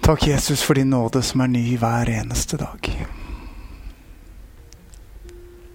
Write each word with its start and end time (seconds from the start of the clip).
Takk, 0.00 0.26
Jesus, 0.26 0.62
for 0.62 0.74
din 0.74 0.90
nåde 0.90 1.22
som 1.22 1.40
er 1.40 1.46
ny 1.46 1.76
hver 1.78 2.08
eneste 2.10 2.56
dag. 2.56 2.88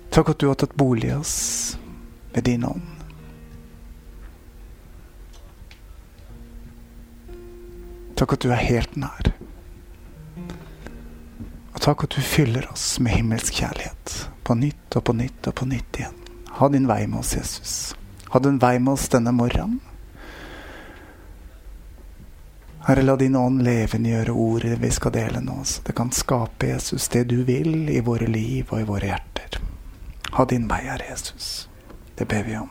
Takk 0.09 0.29
at 0.29 0.39
du 0.39 0.47
har 0.47 0.55
tatt 0.55 0.75
bolig 0.75 1.09
i 1.09 1.15
oss 1.15 1.77
med 2.33 2.43
din 2.43 2.63
ånd. 2.65 2.83
Takk 8.15 8.33
at 8.33 8.45
du 8.45 8.51
er 8.55 8.63
helt 8.63 8.95
nær. 8.95 9.33
Og 11.75 11.81
takk 11.83 12.05
at 12.07 12.15
du 12.15 12.21
fyller 12.23 12.69
oss 12.71 12.95
med 13.03 13.11
himmelsk 13.17 13.59
kjærlighet. 13.59 14.13
På 14.47 14.55
nytt 14.55 14.95
og 14.95 15.03
på 15.03 15.15
nytt 15.19 15.51
og 15.51 15.55
på 15.59 15.67
nytt 15.67 15.99
igjen. 15.99 16.15
Ha 16.55 16.69
din 16.71 16.87
vei 16.87 17.03
med 17.07 17.19
oss, 17.19 17.35
Jesus. 17.35 17.73
Ha 18.31 18.39
din 18.39 18.61
vei 18.63 18.77
med 18.79 18.93
oss 18.95 19.09
denne 19.11 19.35
morgenen. 19.35 19.81
Herre, 22.85 23.01
la 23.01 23.15
din 23.17 23.33
ånd 23.35 23.63
levendegjøre 23.65 24.33
ordet 24.37 24.75
vi 24.77 24.91
skal 24.93 25.13
dele 25.15 25.39
nå, 25.41 25.55
så 25.65 25.81
det 25.87 25.95
kan 25.97 26.11
skape, 26.13 26.67
Jesus, 26.69 27.07
det 27.09 27.23
du 27.31 27.39
vil 27.43 27.89
i 27.89 27.97
våre 28.05 28.27
liv 28.29 28.69
og 28.69 28.77
i 28.77 28.85
våre 28.85 29.07
hjerter. 29.09 29.55
Ha 30.37 30.43
din 30.45 30.67
vei, 30.69 30.83
Herre 30.85 31.07
Jesus. 31.09 31.47
Det 32.13 32.27
ber 32.29 32.43
vi 32.45 32.59
om. 32.59 32.69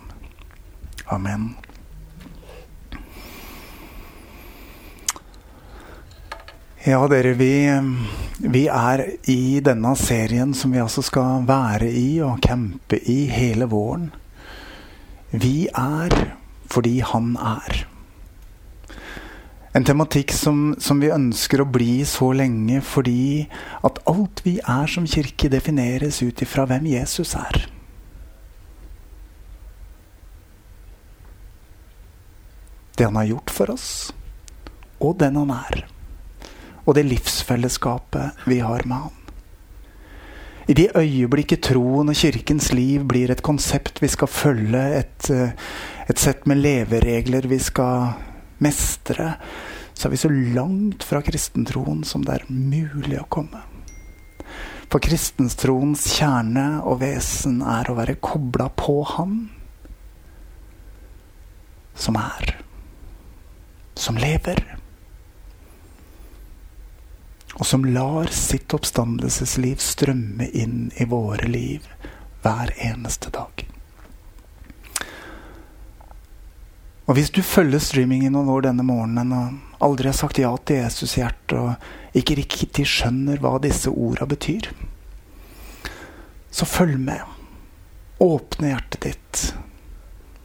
Amen. 1.11 1.49
Ja, 6.85 7.01
dere, 7.11 7.33
vi, 7.35 7.51
vi, 8.39 8.63
er 8.69 9.03
i 9.33 9.59
denne 9.67 9.97
serien 9.99 10.55
som 10.55 10.77
vi 10.77 10.83
altså 10.85 11.03
skal 11.03 11.43
være 11.49 11.89
i 11.91 12.21
og 12.23 12.39
campe 12.45 13.01
i 13.03 13.25
hele 13.35 13.67
våren. 13.67 14.13
Vi 15.33 15.67
er 15.75 16.15
fordi 16.71 17.01
Han 17.01 17.35
er. 17.41 17.83
En 19.75 19.85
tematikk 19.85 20.31
som, 20.31 20.75
som, 20.79 21.01
vi 21.03 21.11
ønsker 21.11 21.65
å 21.65 21.67
bli 21.67 22.05
så 22.07 22.31
lenge 22.37 22.79
fordi 22.87 23.49
at 23.83 23.99
alt 24.11 24.45
vi 24.47 24.61
er 24.61 24.91
som 24.91 25.09
kirke, 25.11 25.51
defineres 25.51 26.21
ut 26.23 26.45
ifra 26.47 26.67
hvem 26.71 26.87
Jesus 26.93 27.35
er. 27.39 27.65
Det 32.95 33.09
han 33.09 33.19
har 33.19 33.33
gjort 33.33 33.51
for 33.51 33.75
oss, 33.75 33.89
og 35.03 35.19
den 35.19 35.43
han 35.43 35.51
er 35.59 35.83
og 36.85 36.97
det 36.97 37.07
livsfellesskapet 37.09 38.47
vi 38.49 38.61
har 38.61 38.85
med 38.89 39.07
Han. 39.07 39.21
I 40.69 40.75
de 40.77 40.89
øyeblikket 40.97 41.67
troen 41.67 42.09
og 42.09 42.17
kirkens 42.17 42.71
liv 42.73 43.05
blir 43.05 43.33
et 43.33 43.43
konsept 43.45 44.01
vi 44.01 44.09
skal 44.09 44.29
følge, 44.29 44.81
et, 45.01 45.31
eh, 45.31 45.53
et 46.09 46.19
sett 46.19 46.47
med 46.47 46.57
leveregler 46.57 47.49
vi 47.49 47.59
skal 47.59 48.15
mestre, 48.65 49.35
så 49.95 50.09
er 50.09 50.15
vi 50.15 50.21
så 50.21 50.31
langt 50.31 51.07
fra 51.07 51.23
kristentroen 51.25 52.03
som 52.05 52.25
det 52.27 52.39
er 52.39 52.47
mulig 52.51 53.21
å 53.21 53.29
komme. 53.31 53.63
For 54.91 55.03
kristenstroens 55.03 56.05
kjerne 56.19 56.83
og 56.87 57.01
vesen 57.01 57.63
er 57.67 57.91
å 57.91 57.97
være 57.99 58.19
kobla 58.23 58.69
på 58.79 59.01
Han 59.15 59.37
som 61.95 62.19
er, 62.19 62.57
som 63.99 64.19
lever 64.19 64.65
og 67.55 67.67
som 67.67 67.85
lar 67.87 68.33
sitt 68.35 68.75
oppstandelsesliv 68.75 69.79
strømme 69.83 70.49
inn 70.51 70.89
i 70.99 71.07
våre 71.07 71.47
liv 71.47 71.87
hver 72.43 72.75
eneste 72.83 73.31
dag. 73.35 73.74
Og 77.05 77.19
hvis 77.19 77.31
du 77.35 77.43
følger 77.45 77.83
streamingen 77.85 78.33
noen 78.33 78.49
år 78.49 78.65
denne 78.69 78.87
morgenen 78.87 79.35
og 79.37 79.83
aldri 79.85 80.09
har 80.09 80.17
sagt 80.17 80.41
ja 80.41 80.55
til 80.57 80.81
Jesus 80.81 81.19
i 81.19 81.21
hjertet 81.21 81.59
og 81.61 82.17
ikke 82.17 82.39
riktig 82.41 82.87
skjønner 82.89 83.43
hva 83.43 83.59
disse 83.61 83.93
orda 83.93 84.25
betyr, 84.31 84.71
så 86.55 86.69
følg 86.69 86.97
med. 87.03 87.21
Åpne 88.25 88.71
hjertet 88.71 89.05
ditt 89.05 89.45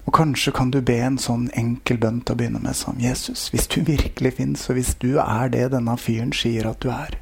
og 0.09 0.15
kanskje 0.17 0.51
kan 0.57 0.71
du 0.73 0.79
be 0.81 0.95
en 1.05 1.19
sånn 1.21 1.51
enkel 1.53 1.99
bønn 2.01 2.23
til 2.25 2.33
å 2.33 2.37
begynne 2.39 2.59
med 2.63 2.73
som 2.73 2.97
Jesus. 2.97 3.43
Hvis 3.53 3.67
du 3.69 3.83
virkelig 3.85 4.31
fins, 4.39 4.63
og 4.65 4.79
hvis 4.79 4.95
du 4.97 5.19
er 5.21 5.51
det 5.53 5.67
denne 5.69 5.93
fyren 6.01 6.31
sier 6.33 6.65
at 6.65 6.81
du 6.81 6.89
er, 6.89 7.19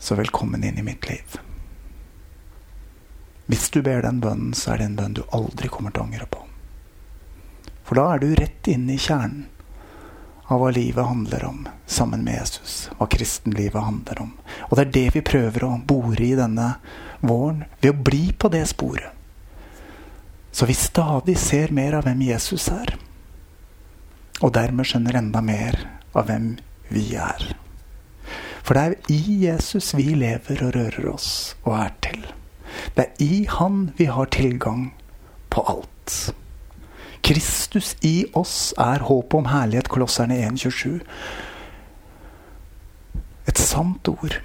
så 0.00 0.16
velkommen 0.16 0.64
inn 0.64 0.80
i 0.80 0.86
mitt 0.86 1.10
liv. 1.10 1.36
Hvis 3.52 3.68
du 3.68 3.82
ber 3.84 4.00
den 4.06 4.22
bønnen, 4.24 4.54
så 4.56 4.72
er 4.72 4.80
det 4.80 4.86
en 4.88 4.96
bønn 4.96 5.18
du 5.20 5.20
aldri 5.36 5.68
kommer 5.68 5.92
til 5.92 6.06
å 6.06 6.08
angre 6.08 6.30
på. 6.32 6.46
For 7.90 7.98
da 7.98 8.12
er 8.14 8.20
du 8.22 8.36
rett 8.38 8.68
inne 8.70 8.94
i 8.94 9.02
kjernen 9.02 9.48
av 10.46 10.60
hva 10.62 10.68
livet 10.70 11.08
handler 11.08 11.42
om 11.48 11.64
sammen 11.90 12.20
med 12.22 12.36
Jesus. 12.36 12.74
Hva 12.94 13.08
kristenlivet 13.10 13.82
handler 13.82 14.20
om. 14.22 14.28
Og 14.68 14.76
det 14.78 14.84
er 14.84 14.92
det 14.94 15.02
vi 15.16 15.22
prøver 15.26 15.64
å 15.66 15.72
bore 15.88 16.22
i 16.22 16.36
denne 16.38 16.68
våren, 17.18 17.64
ved 17.82 17.90
å 17.90 18.04
bli 18.06 18.28
på 18.30 18.46
det 18.54 18.62
sporet. 18.70 19.10
Så 20.54 20.68
vi 20.70 20.76
stadig 20.78 21.34
ser 21.38 21.74
mer 21.74 21.96
av 21.98 22.06
hvem 22.06 22.22
Jesus 22.28 22.68
er. 22.70 22.92
Og 24.38 24.52
dermed 24.54 24.86
skjønner 24.86 25.18
enda 25.18 25.42
mer 25.42 25.80
av 26.14 26.30
hvem 26.30 26.52
vi 26.94 27.08
er. 27.18 27.42
For 28.62 28.78
det 28.78 28.84
er 28.84 29.10
i 29.10 29.38
Jesus 29.48 29.96
vi 29.98 30.12
lever 30.14 30.62
og 30.68 30.76
rører 30.78 31.10
oss 31.10 31.56
og 31.64 31.74
er 31.80 31.98
til. 32.06 32.22
Det 32.94 33.08
er 33.08 33.26
i 33.26 33.42
Han 33.58 33.88
vi 33.98 34.06
har 34.06 34.30
tilgang 34.30 34.92
på 35.50 35.66
alt. 35.74 36.30
Kristus 37.22 37.94
i 38.06 38.24
oss 38.38 38.72
er 38.80 39.04
håpet 39.06 39.38
om 39.38 39.50
herlighet, 39.50 39.90
Kolosserne 39.92 40.38
1,27. 40.48 41.00
Et 43.50 43.60
sant 43.60 44.10
ord. 44.12 44.38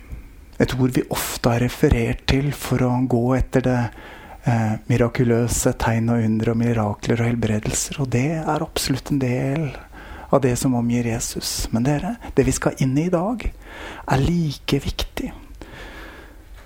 Et 0.60 0.76
ord 0.80 0.94
vi 0.96 1.04
ofte 1.12 1.52
har 1.52 1.64
referert 1.64 2.24
til 2.32 2.52
for 2.56 2.84
å 2.86 2.92
gå 3.12 3.24
etter 3.38 3.66
det 3.66 3.80
eh, 4.48 4.76
mirakuløse 4.90 5.76
tegn 5.82 6.14
og 6.14 6.28
under 6.28 6.54
og 6.54 6.60
mirakler 6.62 7.22
og 7.22 7.30
helbredelser. 7.30 8.00
Og 8.04 8.12
det 8.16 8.28
er 8.42 8.66
absolutt 8.66 9.12
en 9.12 9.22
del 9.24 9.68
av 10.32 10.42
det 10.44 10.56
som 10.60 10.76
omgir 10.78 11.08
Jesus. 11.12 11.68
Men 11.72 11.88
dere, 11.88 12.16
det 12.36 12.48
vi 12.48 12.56
skal 12.56 12.80
inn 12.84 12.96
i 12.98 13.08
i 13.10 13.14
dag, 13.14 13.44
er 14.12 14.24
like 14.24 14.80
viktig. 14.84 15.32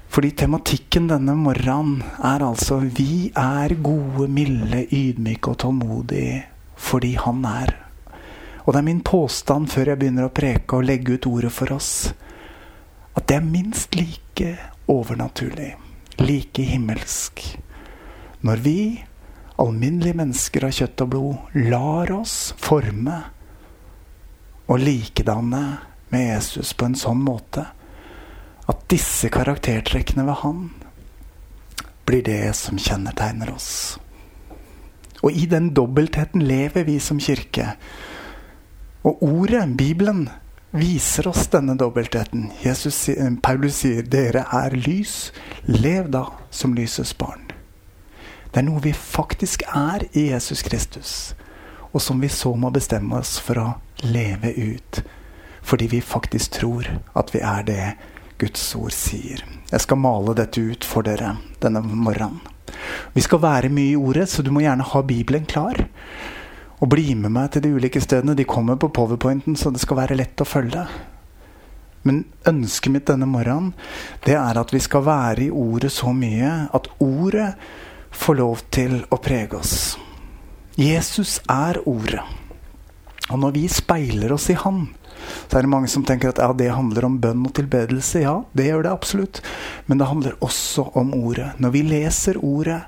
Fordi 0.09 0.31
tematikken 0.33 1.05
denne 1.09 1.35
morgenen 1.37 2.01
er 2.25 2.41
altså 2.41 2.79
Vi 2.81 3.29
er 3.37 3.75
gode, 3.83 4.25
milde, 4.27 4.87
ydmyke 4.89 5.53
og 5.53 5.59
tålmodige 5.61 6.41
fordi 6.79 7.13
Han 7.19 7.43
er. 7.45 7.75
Og 8.63 8.73
det 8.73 8.79
er 8.79 8.87
min 8.87 9.01
påstand 9.03 9.67
før 9.69 9.91
jeg 9.91 9.99
begynner 9.99 10.29
å 10.29 10.33
preke 10.33 10.77
og 10.77 10.85
legge 10.87 11.17
ut 11.17 11.27
ordet 11.27 11.51
for 11.51 11.73
oss, 11.75 12.13
at 13.17 13.25
det 13.27 13.35
er 13.39 13.45
minst 13.45 13.97
like 13.97 14.51
overnaturlig, 14.87 15.73
like 16.21 16.63
himmelsk, 16.63 17.41
når 18.45 18.61
vi, 18.63 18.77
alminnelige 19.59 20.19
mennesker 20.21 20.69
av 20.69 20.77
kjøtt 20.77 21.03
og 21.03 21.11
blod, 21.11 21.57
lar 21.67 22.13
oss 22.15 22.53
forme 22.61 23.17
og 24.69 24.79
likedanne 24.85 25.63
med 26.13 26.25
Jesus 26.29 26.71
på 26.77 26.87
en 26.87 26.97
sånn 26.97 27.19
måte 27.25 27.65
at 28.69 28.85
disse 28.91 29.29
karaktertrekkene 29.33 30.25
ved 30.27 30.39
han 30.43 30.61
blir 32.05 32.23
det 32.25 32.55
som 32.57 32.77
kjennetegner 32.81 33.51
oss. 33.53 33.97
Og 35.21 35.35
i 35.35 35.45
den 35.49 35.73
dobbeltheten 35.75 36.41
lever 36.45 36.85
vi 36.87 36.99
som 37.03 37.19
kirke. 37.19 37.73
Og 39.03 39.23
ordet, 39.23 39.65
Bibelen, 39.77 40.29
viser 40.71 41.27
oss 41.27 41.47
denne 41.51 41.75
dobbeltheten. 41.77 42.51
Jesus, 42.63 43.09
Paulus 43.43 43.81
sier 43.81 44.01
'dere 44.01 44.45
er 44.53 44.69
lys'. 44.69 45.31
Lev 45.65 46.11
da 46.11 46.25
som 46.51 46.73
lysets 46.73 47.13
barn. 47.13 47.49
Det 48.53 48.57
er 48.57 48.65
noe 48.65 48.81
vi 48.81 48.93
faktisk 48.93 49.63
er 49.75 50.05
i 50.13 50.31
Jesus 50.31 50.61
Kristus, 50.61 51.35
og 51.93 52.01
som 52.01 52.21
vi 52.21 52.27
så 52.27 52.55
må 52.55 52.69
bestemme 52.69 53.17
oss 53.17 53.39
for 53.39 53.59
å 53.61 53.73
leve 54.01 54.53
ut. 54.57 55.03
Fordi 55.61 55.87
vi 55.87 56.01
faktisk 56.01 56.51
tror 56.51 56.87
at 57.15 57.33
vi 57.33 57.39
er 57.39 57.61
det 57.61 57.93
Guds 58.39 58.63
ord 58.79 58.95
sier. 58.95 59.43
Jeg 59.69 59.83
skal 59.83 59.99
male 60.01 60.33
dette 60.37 60.61
ut 60.63 60.87
for 60.87 61.05
dere 61.05 61.35
denne 61.61 61.83
morgenen. 61.83 62.39
Vi 63.13 63.21
skal 63.25 63.41
være 63.43 63.71
mye 63.73 63.93
i 63.93 63.99
ordet, 63.99 64.29
så 64.29 64.43
du 64.45 64.51
må 64.53 64.63
gjerne 64.63 64.85
ha 64.85 65.01
Bibelen 65.03 65.47
klar. 65.49 65.81
Og 66.79 66.91
bli 66.93 67.11
med 67.19 67.33
meg 67.35 67.51
til 67.51 67.65
de 67.65 67.73
ulike 67.75 68.01
stedene. 68.01 68.37
De 68.37 68.47
kommer 68.47 68.79
på 68.79 68.91
powerpointen, 68.95 69.57
så 69.59 69.73
det 69.73 69.81
skal 69.83 69.99
være 69.99 70.17
lett 70.19 70.39
å 70.39 70.47
følge. 70.47 70.85
Men 72.07 72.23
ønsket 72.47 72.93
mitt 72.93 73.09
denne 73.09 73.27
morgenen, 73.27 73.73
det 74.23 74.37
er 74.39 74.59
at 74.61 74.71
vi 74.71 74.79
skal 74.79 75.03
være 75.03 75.49
i 75.49 75.51
ordet 75.51 75.91
så 75.91 76.13
mye 76.15 76.69
at 76.71 76.87
ordet 77.03 77.51
får 78.15 78.39
lov 78.39 78.63
til 78.71 79.01
å 79.11 79.19
prege 79.21 79.59
oss. 79.59 79.97
Jesus 80.79 81.41
er 81.51 81.81
Ordet. 81.89 82.23
Og 83.29 83.41
når 83.41 83.51
vi 83.57 83.65
speiler 83.69 84.31
oss 84.33 84.47
i 84.49 84.55
Han, 84.57 84.87
så 85.47 85.57
er 85.57 85.65
det 85.65 85.71
mange 85.71 85.89
som 85.91 86.05
tenker 86.07 86.31
at 86.31 86.41
ja, 86.41 86.49
det 86.53 86.71
handler 86.73 87.07
om 87.07 87.19
bønn 87.21 87.45
og 87.47 87.53
tilbedelse. 87.57 88.23
Ja, 88.23 88.35
det 88.53 88.69
gjør 88.69 88.85
det 88.85 88.93
absolutt. 88.93 89.41
Men 89.85 90.01
det 90.01 90.09
handler 90.09 90.39
også 90.45 90.89
om 90.99 91.13
Ordet. 91.17 91.51
Når 91.57 91.75
vi 91.75 91.83
leser 91.87 92.41
Ordet 92.43 92.81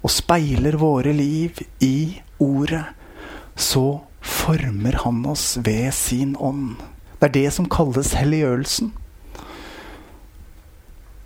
og 0.00 0.12
speiler 0.12 0.78
våre 0.80 1.12
liv 1.16 1.60
i 1.84 2.20
Ordet, 2.40 2.84
så 3.56 4.00
former 4.20 5.00
Han 5.04 5.24
oss 5.26 5.58
ved 5.64 5.92
sin 5.94 6.36
ånd. 6.38 6.76
Det 7.20 7.28
er 7.28 7.36
det 7.36 7.50
som 7.52 7.68
kalles 7.68 8.14
helliggjørelsen. 8.16 8.92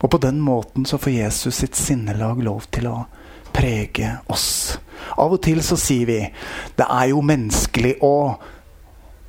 Og 0.04 0.10
på 0.10 0.18
den 0.20 0.40
måten 0.44 0.84
så 0.84 0.98
får 0.98 1.14
Jesus 1.14 1.62
sitt 1.62 1.78
sinnelag 1.78 2.42
lov 2.44 2.66
til 2.74 2.90
å 2.90 3.04
prege 3.54 4.18
oss. 4.26 4.76
Av 5.16 5.32
og 5.32 5.40
til 5.44 5.62
så 5.64 5.78
sier 5.80 6.08
vi 6.08 6.18
det 6.76 6.84
er 6.84 7.08
jo 7.12 7.22
menneskelig 7.24 7.96
å 8.04 8.16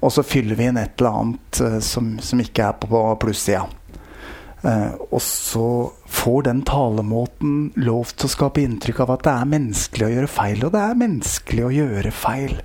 Og 0.06 0.14
så 0.14 0.24
fyller 0.26 0.58
vi 0.60 0.70
inn 0.70 0.78
et 0.78 1.00
eller 1.00 1.22
annet 1.22 1.62
uh, 1.64 1.80
som, 1.84 2.14
som, 2.22 2.42
ikke 2.42 2.70
er 2.70 2.78
på, 2.78 3.02
plussida. 3.22 3.66
Uh, 4.66 4.94
og 5.10 5.20
så 5.22 5.68
får 6.10 6.48
den 6.48 6.62
talemåten 6.66 7.58
lov 7.82 8.14
til 8.14 8.30
å 8.30 8.34
skape 8.36 8.64
inntrykk 8.64 9.04
av 9.06 9.16
at 9.16 9.26
det 9.26 9.34
er 9.34 9.52
menneskelig 9.56 10.08
å 10.08 10.14
gjøre 10.14 10.32
feil. 10.38 10.64
Og 10.66 10.74
det 10.76 10.84
er 10.84 11.02
menneskelig 11.02 11.66
å 11.66 11.74
gjøre 11.80 12.14
feil. 12.14 12.56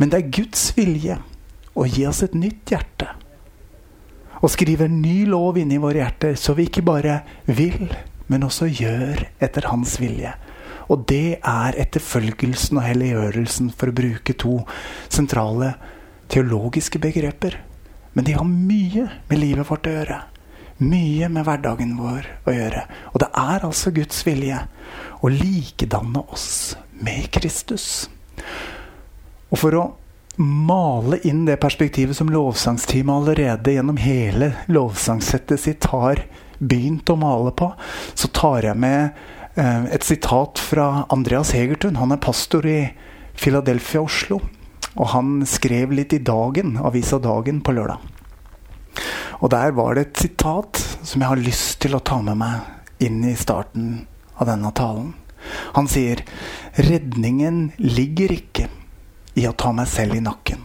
Men 0.00 0.12
det 0.12 0.20
er 0.20 0.34
Guds 0.40 0.66
vilje 0.78 1.20
å 1.76 1.86
gi 1.88 2.08
oss 2.08 2.24
et 2.24 2.36
nytt 2.36 2.72
hjerte. 2.72 3.12
Og 4.42 4.52
skrive 4.52 4.88
en 4.88 5.00
ny 5.00 5.24
lov 5.28 5.56
inni 5.60 5.78
våre 5.80 6.02
hjerter, 6.02 6.36
så 6.40 6.54
vi 6.56 6.68
ikke 6.68 6.84
bare 6.84 7.20
vil, 7.48 7.88
men 8.28 8.44
også 8.44 8.68
gjør 8.68 9.24
etter 9.42 9.68
Hans 9.70 9.96
vilje. 10.00 10.32
Og 10.92 11.04
det 11.10 11.40
er 11.40 11.78
etterfølgelsen 11.82 12.78
og 12.78 12.86
helliggjørelsen, 12.86 13.72
for 13.74 13.90
å 13.90 13.96
bruke 13.96 14.36
to 14.38 14.60
sentrale 15.08 15.72
teologiske 16.32 17.00
begreper. 17.02 17.58
Men 18.12 18.24
de 18.24 18.34
har 18.36 18.48
mye 18.48 19.06
med 19.28 19.38
livet 19.40 19.68
vårt 19.68 19.86
å 19.88 19.92
gjøre. 19.98 20.22
Mye 20.82 21.28
med 21.32 21.46
hverdagen 21.46 21.94
vår 21.98 22.26
å 22.48 22.54
gjøre. 22.54 22.82
Og 23.12 23.20
det 23.22 23.28
er 23.42 23.68
altså 23.68 23.92
Guds 23.96 24.24
vilje 24.26 24.62
å 25.24 25.30
likedanne 25.32 26.24
oss 26.32 26.76
med 27.00 27.30
Kristus. 27.34 28.08
Og 29.50 29.60
for 29.60 29.78
å 29.78 29.86
male 30.42 31.20
inn 31.24 31.46
det 31.46 31.56
perspektivet 31.62 32.16
som 32.18 32.28
lovsangsteamet 32.32 33.14
allerede 33.14 33.72
gjennom 33.72 33.96
hele 34.00 34.50
lovsangsettet 34.68 35.62
sitt 35.62 35.88
har 35.92 36.20
begynt 36.58 37.08
å 37.08 37.16
male 37.20 37.52
på, 37.56 37.70
så 38.16 38.28
tar 38.36 38.68
jeg 38.68 38.80
med 38.80 39.16
Eh, 39.56 39.84
et 39.94 40.04
sitat 40.04 40.58
fra 40.60 41.06
Andreas 41.08 41.54
Hegertun. 41.56 41.96
Han 41.96 42.12
er 42.12 42.20
pastor 42.20 42.66
i 42.68 42.90
Philadelphia, 43.40 44.02
Oslo. 44.04 44.40
Og 44.96 45.12
han 45.12 45.40
skrev 45.48 45.92
litt 45.92 46.14
i 46.16 46.22
Dagen, 46.24 46.76
avisa 46.80 47.18
Dagen, 47.22 47.60
på 47.60 47.74
lørdag. 47.76 48.00
Og 49.44 49.50
der 49.52 49.74
var 49.76 49.94
det 49.94 50.06
et 50.06 50.24
sitat 50.24 50.80
som 51.04 51.20
jeg 51.20 51.28
har 51.28 51.40
lyst 51.40 51.80
til 51.84 51.96
å 51.96 52.00
ta 52.04 52.22
med 52.24 52.38
meg 52.40 53.04
inn 53.04 53.20
i 53.28 53.36
starten 53.36 54.06
av 54.40 54.48
denne 54.48 54.72
talen. 54.76 55.12
Han 55.76 55.88
sier 55.90 56.22
redningen 56.80 57.70
ligger 57.76 58.32
ikke 58.32 58.70
i 59.36 59.44
å 59.46 59.52
ta 59.52 59.72
meg 59.76 59.88
selv 59.90 60.16
i 60.16 60.24
nakken, 60.24 60.64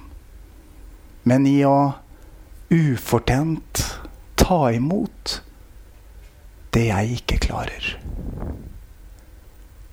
men 1.27 1.45
i 1.45 1.60
å 1.68 1.92
ufortjent 2.72 3.84
ta 4.39 4.62
imot 4.72 5.42
det 6.72 6.86
jeg 6.88 7.18
ikke 7.19 7.42
klarer 7.44 7.88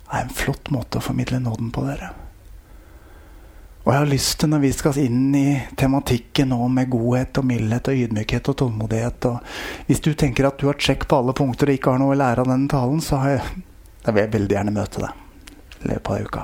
Det 0.07 0.15
er 0.15 0.23
en 0.23 0.31
flott 0.33 0.71
måte 0.71 0.97
å 0.97 1.03
formidle 1.03 1.41
nåden 1.43 1.73
på, 1.75 1.83
dere. 1.85 2.13
Og 3.89 3.95
jeg 3.95 4.03
har 4.03 4.09
lyst 4.11 4.35
til, 4.37 4.51
når 4.51 4.59
vi 4.61 4.69
skal 4.69 4.97
inn 5.01 5.31
i 5.33 5.47
tematikken 5.73 6.51
nå 6.53 6.67
med 6.69 6.91
godhet 6.93 7.39
og 7.41 7.45
mildhet 7.49 7.87
og 7.89 8.01
ydmykhet 8.03 8.49
og 8.51 8.57
tålmodighet 8.61 9.25
og 9.25 9.53
Hvis 9.87 10.03
du 10.05 10.11
tenker 10.13 10.45
at 10.45 10.59
du 10.61 10.67
har 10.67 10.77
sjekk 10.77 11.07
på 11.09 11.17
alle 11.17 11.33
punkter 11.33 11.71
og 11.71 11.73
ikke 11.79 11.95
har 11.95 11.97
noe 11.97 12.13
å 12.13 12.19
lære 12.19 12.43
av 12.43 12.51
denne 12.51 12.69
talen, 12.69 12.99
så 13.01 13.17
har 13.23 13.31
jeg, 13.33 13.63
da 14.05 14.13
vil 14.13 14.21
jeg 14.21 14.31
veldig 14.35 14.55
gjerne 14.55 14.73
møte 14.75 15.01
deg 15.01 15.55
i 15.79 15.89
løpet 15.89 16.11
av 16.13 16.27
uka. 16.27 16.43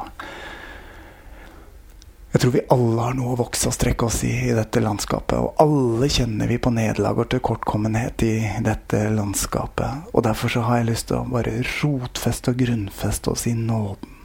Jeg 2.31 2.41
tror 2.41 2.53
vi 2.55 2.63
alle 2.73 3.03
har 3.05 3.19
noe 3.19 3.35
å 3.35 3.37
vokse 3.43 3.69
og 3.69 3.75
strekke 3.77 4.07
oss 4.09 4.17
i 4.25 4.31
i 4.47 4.55
dette 4.57 4.81
landskapet. 4.81 5.37
Og 5.37 5.61
alle 5.61 6.09
kjenner 6.09 6.49
vi 6.49 6.57
på 6.57 6.73
nederlag 6.73 7.21
og 7.21 7.29
tilkortkommenhet 7.35 8.25
i 8.25 8.33
dette 8.65 9.03
landskapet. 9.13 10.09
Og 10.17 10.25
derfor 10.25 10.55
så 10.55 10.65
har 10.65 10.81
jeg 10.81 10.89
lyst 10.89 11.11
til 11.11 11.21
å 11.21 11.29
bare 11.29 11.53
rotfeste 11.61 12.55
og 12.55 12.65
grunnfeste 12.65 13.35
oss 13.37 13.45
i 13.45 13.53
nåden. 13.53 14.17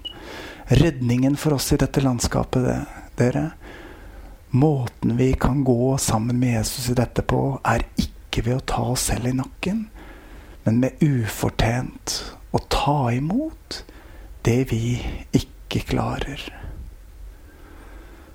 Redningen 0.80 1.36
for 1.36 1.58
oss 1.58 1.68
i 1.74 1.78
dette 1.82 2.00
landskapet, 2.00 2.64
det, 2.64 2.99
dere 3.20 3.50
Måten 4.50 5.16
vi 5.16 5.32
kan 5.32 5.64
gå 5.64 5.98
sammen 5.98 6.38
med 6.38 6.52
Jesus 6.52 6.90
i 6.90 6.94
dette 6.98 7.22
på, 7.22 7.60
er 7.62 7.84
ikke 7.94 8.42
ved 8.48 8.56
å 8.56 8.64
ta 8.66 8.82
oss 8.96 9.04
selv 9.06 9.28
i 9.30 9.34
nakken, 9.38 9.84
men 10.64 10.80
med 10.82 10.98
ufortjent 10.98 12.16
å 12.50 12.58
ta 12.66 13.12
imot 13.14 13.84
det 14.42 14.64
vi 14.72 14.96
ikke 15.38 15.84
klarer. 15.92 16.42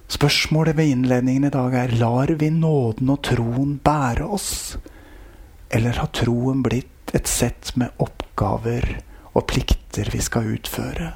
Spørsmålet 0.08 0.78
ved 0.80 0.94
innledningen 0.94 1.50
i 1.50 1.52
dag 1.52 1.76
er 1.82 1.98
lar 2.00 2.32
vi 2.40 2.50
nåden 2.54 3.12
og 3.12 3.24
troen 3.28 3.76
bære 3.84 4.32
oss, 4.40 4.50
eller 5.68 6.00
har 6.00 6.14
troen 6.16 6.64
blitt 6.64 7.12
et 7.18 7.28
sett 7.28 7.74
med 7.76 7.92
oppgaver 8.00 9.02
og 9.34 9.50
plikter 9.52 10.08
vi 10.16 10.24
skal 10.24 10.54
utføre? 10.56 11.12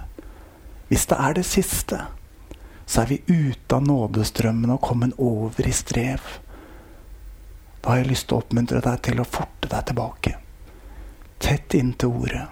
Hvis 0.92 1.08
det 1.08 1.24
er 1.24 1.40
det 1.40 1.48
siste, 1.48 2.04
så 2.90 3.04
er 3.04 3.06
vi 3.12 3.22
ute 3.28 3.76
av 3.76 3.84
nådestrømmen 3.86 4.72
og 4.74 4.82
kommet 4.82 5.20
over 5.22 5.68
i 5.68 5.74
strev. 5.78 6.24
Da 7.82 7.92
har 7.92 8.00
jeg 8.02 8.10
lyst 8.10 8.28
til 8.30 8.40
å 8.40 8.42
oppmuntre 8.42 8.82
deg 8.82 9.04
til 9.06 9.22
å 9.22 9.28
forte 9.30 9.70
deg 9.70 9.84
tilbake. 9.92 10.32
Tett 11.38 11.76
inntil 11.78 12.16
ordet. 12.18 12.48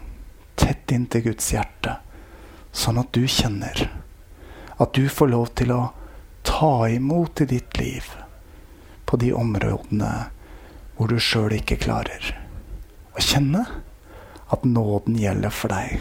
Tett 0.54 0.94
inntil 0.94 1.25
Guds 1.31 1.50
hjerte. 1.56 1.95
Sånn 2.69 3.01
at 3.01 3.10
du 3.18 3.25
kjenner 3.25 3.88
at 4.78 4.94
du 4.94 5.10
får 5.10 5.31
lov 5.34 5.48
til 5.57 5.74
å 5.74 5.81
ta 6.45 6.86
imot 6.86 7.42
i 7.42 7.50
ditt 7.50 7.80
liv 7.81 8.12
på 9.10 9.18
de 9.18 9.31
områdene 9.34 10.12
hvor 10.98 11.10
du 11.10 11.18
sjøl 11.18 11.57
ikke 11.57 11.80
klarer. 11.81 12.36
å 13.18 13.22
kjenne 13.25 13.63
at 14.54 14.66
nåden 14.69 15.18
gjelder 15.18 15.50
for 15.50 15.74
deg. 15.74 15.98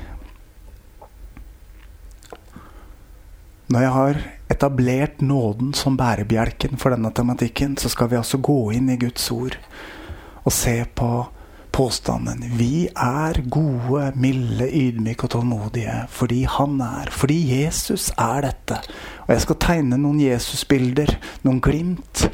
Når 3.66 3.82
jeg 3.82 3.90
har 3.90 4.18
etablert 4.52 5.22
nåden 5.26 5.72
som 5.74 5.96
bærebjelken 5.98 6.78
for 6.78 6.94
denne 6.94 7.10
tematikken, 7.10 7.72
så 7.74 7.90
skal 7.90 8.12
vi 8.12 8.18
altså 8.20 8.38
gå 8.38 8.60
inn 8.76 8.92
i 8.92 8.98
Guds 9.00 9.24
ord 9.34 9.56
og 10.46 10.52
se 10.54 10.76
på 10.94 11.08
påstanden. 11.74 12.44
Vi 12.54 12.86
er 12.88 13.40
gode, 13.50 14.12
milde, 14.14 14.68
ydmyke 14.70 15.26
og 15.26 15.32
tålmodige 15.34 15.96
fordi 16.14 16.44
Han 16.48 16.78
er. 16.80 17.10
Fordi 17.10 17.40
Jesus 17.50 18.12
er 18.14 18.46
dette. 18.46 18.78
Og 19.26 19.32
jeg 19.34 19.42
skal 19.44 19.58
tegne 19.64 19.98
noen 19.98 20.20
Jesusbilder, 20.22 21.16
noen 21.42 21.58
glimt, 21.60 22.28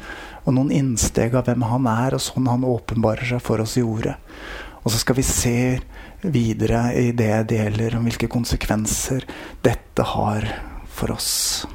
og 0.45 0.53
noen 0.53 0.69
innsteg 0.75 1.33
av 1.33 1.49
hvem 1.49 1.65
Han 1.65 1.89
er, 1.89 2.13
og 2.13 2.21
sånn 2.21 2.51
Han 2.51 2.67
åpenbarer 2.67 3.33
seg 3.33 3.41
for 3.41 3.63
oss 3.63 3.73
i 3.81 3.83
ordet. 3.83 4.19
Og 4.83 4.93
så 4.93 5.01
skal 5.01 5.17
vi 5.17 5.25
se 5.25 5.57
videre 6.21 6.85
i 6.99 7.09
det 7.15 7.31
jeg 7.31 7.49
deler, 7.55 7.97
om 7.97 8.05
hvilke 8.05 8.29
konsekvenser 8.29 9.25
dette 9.65 10.05
har 10.13 10.47
for 10.93 11.11
oss. 11.15 11.65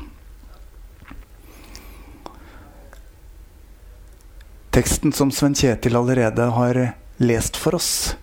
Teksten 4.71 5.13
som 5.13 5.31
Sven 5.35 5.57
Kjetil 5.59 5.97
allerede 5.99 6.43
har 6.55 6.79
lest 7.19 7.57
for 7.59 7.75
oss, 7.75 8.15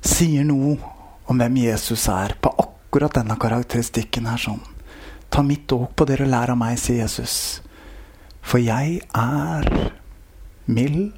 sier 0.00 0.46
noe 0.46 0.76
om 1.26 1.40
hvem 1.40 1.56
Jesus 1.64 2.06
er 2.12 2.36
på 2.40 2.52
akkurat 2.62 3.16
denne 3.18 3.34
karakteristikken 3.40 4.28
her 4.30 4.38
sånn. 4.38 4.62
Ta 5.30 5.42
mitt 5.46 5.70
åk 5.74 5.96
på 5.98 6.06
dere 6.06 6.26
og 6.26 6.32
lær 6.32 6.52
av 6.54 6.58
meg, 6.58 6.78
sier 6.78 7.02
Jesus. 7.02 7.34
For 8.42 8.62
jeg 8.62 9.00
er 9.14 9.90
mild 10.70 11.12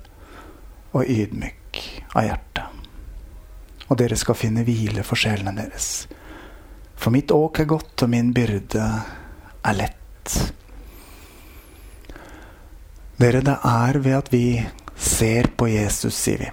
og 0.93 1.05
ydmyk 1.05 1.83
av 2.17 2.27
hjerte. 2.27 2.67
Og 3.89 3.99
dere 4.01 4.17
skal 4.21 4.37
finne 4.37 4.65
hvile 4.65 5.05
for 5.05 5.21
sjelene 5.21 5.53
deres. 5.57 6.07
For 7.03 7.11
mitt 7.11 7.31
åk 7.35 7.59
er 7.59 7.71
godt, 7.71 8.05
og 8.05 8.11
min 8.11 8.31
byrde 8.35 8.89
er 9.67 9.75
lett. 9.75 10.37
Dere, 13.19 13.43
det 13.43 13.59
er 13.59 13.99
ved 14.03 14.19
at 14.19 14.31
vi 14.33 14.47
ser 14.95 15.51
på 15.59 15.67
Jesus, 15.71 16.15
sier 16.15 16.47
vi 16.47 16.53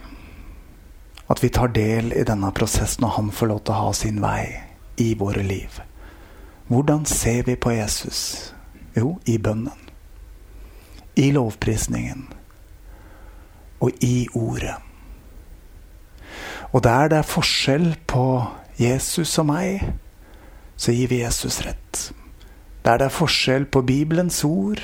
at 1.29 1.43
vi 1.43 1.49
tar 1.53 1.69
del 1.69 2.13
i 2.17 2.25
denne 2.25 2.49
prosessen, 2.57 3.05
og 3.05 3.13
han 3.19 3.29
får 3.31 3.51
lov 3.51 3.59
til 3.61 3.75
å 3.75 3.81
ha 3.83 3.93
sin 3.93 4.17
vei 4.23 4.45
i 4.97 5.11
våre 5.17 5.43
liv. 5.45 5.75
Hvordan 6.69 7.05
ser 7.05 7.43
vi 7.45 7.55
på 7.55 7.73
Jesus? 7.75 8.21
Jo, 8.97 9.19
i 9.29 9.37
bønnen. 9.37 9.89
I 11.15 11.29
lovprisningen. 11.35 12.25
Og 13.85 14.03
i 14.03 14.27
ordet. 14.33 14.75
Og 16.73 16.81
der 16.83 17.13
det 17.13 17.21
er 17.21 17.29
forskjell 17.29 17.91
på 18.09 18.25
Jesus 18.81 19.37
og 19.41 19.49
meg, 19.49 19.85
så 20.79 20.95
gir 20.95 21.11
vi 21.11 21.19
Jesus 21.19 21.59
rett. 21.65 22.09
Der 22.87 23.01
det 23.01 23.09
er 23.09 23.15
forskjell 23.19 23.65
på 23.67 23.83
Bibelens 23.83 24.39
ord 24.47 24.79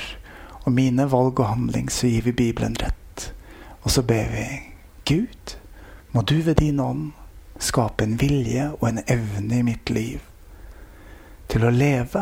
og 0.66 0.74
mine 0.75 1.08
valg 1.08 1.40
og 1.40 1.48
handling, 1.48 1.88
så 1.88 2.10
gir 2.12 2.25
vi 2.28 2.36
Bibelen 2.36 2.75
rett. 2.82 3.30
Og 3.86 3.94
så 3.96 4.04
ber 4.04 4.28
vi 4.34 4.48
Gud 5.08 5.56
må 6.12 6.22
du 6.22 6.42
ved 6.42 6.58
din 6.60 6.80
ånd 6.80 7.12
skape 7.60 8.04
en 8.04 8.16
vilje 8.20 8.70
og 8.78 8.88
en 8.90 9.02
evne 9.08 9.60
i 9.60 9.66
mitt 9.68 9.90
liv 9.92 10.24
til 11.52 11.66
å 11.68 11.72
leve 11.72 12.22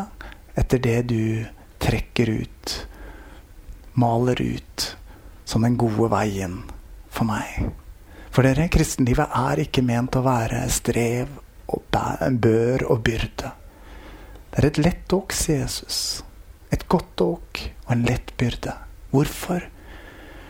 etter 0.58 0.82
det 0.82 0.98
du 1.10 1.46
trekker 1.82 2.30
ut, 2.30 2.74
maler 3.94 4.42
ut 4.42 4.88
som 5.46 5.66
den 5.66 5.78
gode 5.78 6.10
veien 6.14 6.60
for 7.14 7.30
meg. 7.30 7.70
For 8.34 8.46
dere, 8.46 8.66
kristenlivet 8.74 9.34
er 9.38 9.62
ikke 9.66 9.86
ment 9.86 10.18
å 10.18 10.26
være 10.26 10.66
strev 10.74 11.30
og 11.70 11.86
bør 12.42 12.88
og 12.90 13.04
byrde. 13.06 13.54
Det 14.54 14.62
er 14.62 14.68
et 14.70 14.84
lett 14.86 15.14
åk, 15.16 15.34
sier 15.34 15.64
Jesus. 15.64 16.22
Et 16.70 16.84
godt 16.86 17.22
åk 17.26 17.62
og 17.88 17.94
en 17.96 18.04
lett 18.06 18.30
byrde. 18.38 18.76
Hvorfor? 19.10 19.64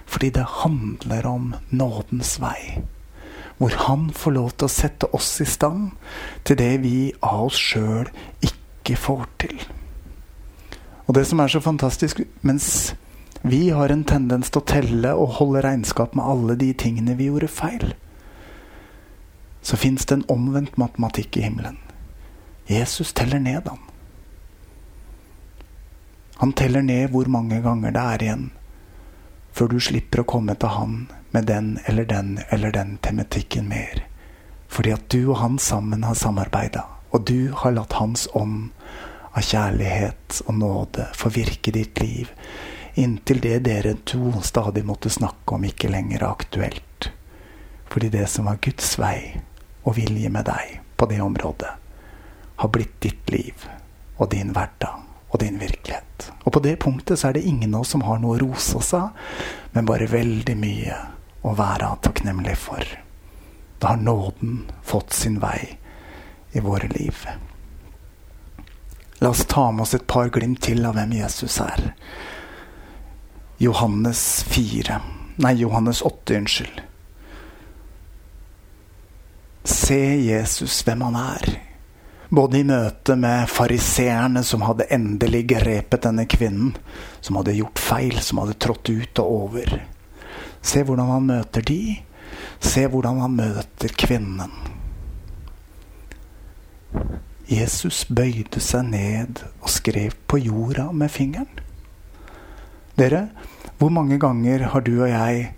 Fordi 0.03 0.29
det 0.36 0.43
handler 0.60 1.27
om 1.29 1.53
nådens 1.72 2.33
vei. 2.43 2.83
Hvor 3.57 3.77
han 3.88 4.10
får 4.12 4.36
lov 4.36 4.50
til 4.57 4.67
å 4.67 4.74
sette 4.74 5.07
oss 5.15 5.29
i 5.39 5.48
stand 5.48 5.93
til 6.43 6.60
det 6.60 6.74
vi 6.83 6.98
av 7.24 7.45
oss 7.45 7.62
sjøl 7.72 8.12
ikke 8.43 8.98
får 9.00 9.24
til. 9.45 9.63
Og 11.07 11.15
det 11.15 11.24
som 11.29 11.39
er 11.39 11.51
så 11.51 11.63
fantastisk 11.63 12.19
Mens 12.43 12.93
vi 13.43 13.69
har 13.75 13.91
en 13.91 14.03
tendens 14.07 14.51
til 14.51 14.60
å 14.60 14.67
telle 14.67 15.15
og 15.15 15.38
holde 15.39 15.63
regnskap 15.63 16.12
med 16.15 16.27
alle 16.27 16.60
de 16.60 16.74
tingene 16.75 17.15
vi 17.19 17.29
gjorde 17.31 17.51
feil, 17.51 17.89
så 19.63 19.79
fins 19.79 20.07
det 20.07 20.15
en 20.15 20.27
omvendt 20.31 20.77
matematikk 20.79 21.39
i 21.39 21.48
himmelen. 21.48 21.79
Jesus 22.67 23.12
teller 23.15 23.39
ned, 23.43 23.67
han. 23.67 23.92
Han 26.42 26.54
teller 26.54 26.82
ned 26.82 27.12
hvor 27.13 27.30
mange 27.30 27.62
ganger 27.62 27.94
det 27.94 28.04
er 28.16 28.28
igjen 28.28 28.52
før 29.54 29.70
du 29.70 29.80
slipper 29.86 30.24
å 30.24 30.28
komme 30.28 30.56
til 30.58 30.74
han 30.74 30.96
med 31.34 31.46
den 31.46 31.75
eller 31.86 32.08
den 32.10 32.40
eller 32.50 32.74
den 32.74 32.98
tematikken 33.06 33.68
mer. 33.70 34.02
Fordi 34.68 34.94
at 34.96 35.06
du 35.13 35.20
og 35.28 35.38
han 35.44 35.60
sammen 35.62 36.06
har 36.08 36.18
samarbeida, 36.18 36.88
og 37.13 37.28
du 37.30 37.54
har 37.54 37.75
latt 37.75 37.94
Hans 38.00 38.25
ånd 38.34 38.72
av 39.34 39.46
kjærlighet 39.46 40.40
og 40.48 40.58
nåde 40.58 41.06
få 41.13 41.30
virke 41.34 41.74
ditt 41.74 42.02
liv, 42.02 42.32
inntil 42.98 43.42
det 43.46 43.60
dere 43.68 43.94
to 44.10 44.34
stadig 44.42 44.86
måtte 44.86 45.13
snakke 45.13 45.54
om, 45.54 45.70
ikke 45.70 45.94
lenger 45.94 46.24
er 46.24 46.30
aktuelt. 46.32 47.12
Fordi 47.94 48.10
det 48.10 48.25
som 48.34 48.50
var 48.50 48.62
Guds 48.62 48.96
vei 48.98 49.38
og 49.84 49.98
vilje 50.02 50.34
med 50.34 50.50
deg 50.50 50.80
på 50.98 51.10
det 51.13 51.22
området, 51.22 51.74
har 52.58 52.74
blitt 52.74 52.98
ditt 53.06 53.30
liv 53.30 53.70
og 54.18 54.30
din 54.34 54.54
hverdag 54.54 55.12
og 55.34 55.40
din 55.42 55.58
virkelighet. 55.60 56.30
Og 56.46 56.54
på 56.54 56.62
det 56.62 56.78
punktet 56.84 57.20
så 57.20 57.30
er 57.30 57.38
det 57.38 57.48
ingen 57.50 57.74
av 57.74 57.82
oss 57.82 57.94
som 57.96 58.06
har 58.06 58.22
noe 58.22 58.38
å 58.38 58.42
rose 58.44 58.78
oss 58.78 58.94
av, 58.94 59.10
men 59.74 59.88
bare 59.90 60.10
veldig 60.12 60.56
mye 60.60 61.00
å 61.44 61.56
være 61.58 61.90
takknemlig 62.06 62.54
for. 62.62 62.86
Da 63.82 63.96
har 63.96 64.04
nåden 64.06 64.68
fått 64.86 65.13
sin 65.18 65.40
vei 65.42 65.74
i 66.54 66.62
våre 66.62 66.88
liv. 66.94 67.25
La 69.20 69.34
oss 69.34 69.46
ta 69.50 69.72
med 69.72 69.88
oss 69.88 69.98
et 69.98 70.08
par 70.08 70.30
glimt 70.30 70.62
til 70.62 70.86
av 70.86 70.96
hvem 71.00 71.18
Jesus 71.18 71.58
er. 71.63 71.92
Johannes 73.58 74.44
4 74.54 75.02
Nei, 75.36 75.56
Johannes 75.58 76.04
8, 76.06 76.36
unnskyld. 76.38 76.82
Se 79.66 79.98
Jesus 80.22 80.84
hvem 80.86 81.02
han 81.02 81.16
er. 81.18 81.48
Både 82.34 82.58
i 82.58 82.66
møte 82.66 83.13
med 83.20 83.46
fariseerne 83.52 84.42
som 84.42 84.63
hadde 84.66 84.88
endelig 84.96 85.44
grepet 85.52 86.02
denne 86.08 86.24
kvinnen, 86.25 86.72
som 87.22 87.38
hadde 87.38 87.54
gjort 87.60 87.78
feil, 87.78 88.16
som 88.25 88.40
hadde 88.42 88.58
trådt 88.58 88.90
ut 88.90 89.20
og 89.22 89.36
over. 89.44 89.75
Se 90.66 90.82
hvordan 90.82 91.12
han 91.13 91.28
møter 91.28 91.66
de. 91.68 91.82
Se 92.63 92.88
hvordan 92.90 93.20
han 93.22 93.36
møter 93.38 93.94
kvinnen. 93.94 94.56
Jesus 97.50 98.06
bøyde 98.10 98.62
seg 98.63 98.88
ned 98.90 99.44
og 99.60 99.70
skrev 99.70 100.16
på 100.25 100.40
jorda 100.42 100.88
med 100.96 101.13
fingeren. 101.13 101.62
Dere, 102.98 103.28
hvor 103.78 103.94
mange 103.94 104.18
ganger 104.22 104.72
har 104.74 104.86
du 104.86 104.96
og 104.96 105.12
jeg 105.12 105.52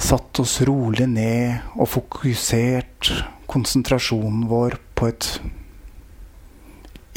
satt 0.00 0.40
oss 0.40 0.62
rolig 0.64 1.10
ned 1.12 1.76
og 1.76 1.90
fokusert 1.92 3.12
konsentrasjonen 3.52 4.46
vår 4.48 4.78
på 5.02 5.10
et 5.10 5.28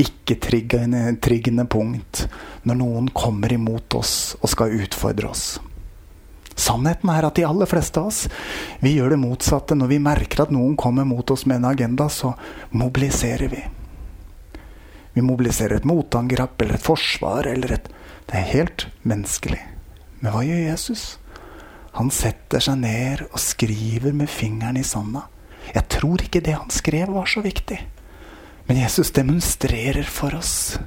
ikke-triggende 0.01 1.67
punkt 1.69 2.25
når 2.65 2.79
noen 2.81 3.13
kommer 3.13 3.53
imot 3.53 3.93
oss 3.99 4.33
og 4.41 4.49
skal 4.49 4.73
utfordre 4.81 5.29
oss? 5.29 5.45
Sannheten 6.55 7.11
er 7.11 7.27
at 7.27 7.35
de 7.37 7.45
aller 7.45 7.69
fleste 7.69 7.99
av 7.99 8.09
oss 8.09 8.21
vi 8.81 8.95
gjør 8.95 9.13
det 9.13 9.21
motsatte. 9.21 9.75
Når 9.75 9.91
vi 9.91 9.99
merker 10.01 10.45
at 10.45 10.53
noen 10.55 10.77
kommer 10.79 11.05
mot 11.05 11.29
oss 11.31 11.43
med 11.45 11.59
en 11.59 11.67
agenda, 11.73 12.07
så 12.09 12.33
mobiliserer 12.71 13.51
vi. 13.51 13.61
Vi 15.15 15.23
mobiliserer 15.23 15.77
et 15.77 15.87
motangrep 15.87 16.61
eller 16.63 16.79
et 16.79 16.87
forsvar 16.87 17.51
eller 17.51 17.77
et 17.77 17.91
Det 18.25 18.39
er 18.39 18.53
helt 18.55 18.87
menneskelig. 19.05 19.61
Men 20.19 20.33
hva 20.33 20.41
gjør 20.41 20.63
Jesus? 20.71 21.19
Han 21.99 22.09
setter 22.09 22.63
seg 22.63 22.79
ned 22.81 23.21
og 23.27 23.37
skriver 23.37 24.15
med 24.17 24.31
fingeren 24.31 24.79
i 24.81 24.83
sanda. 24.83 25.27
Jeg 25.73 25.87
tror 25.91 26.21
ikke 26.21 26.43
det 26.45 26.57
han 26.57 26.71
skrev, 26.73 27.13
var 27.15 27.29
så 27.29 27.41
viktig. 27.45 27.79
Men 28.67 28.81
Jesus 28.81 29.11
demonstrerer 29.15 30.05
for 30.09 30.35
oss. 30.37 30.77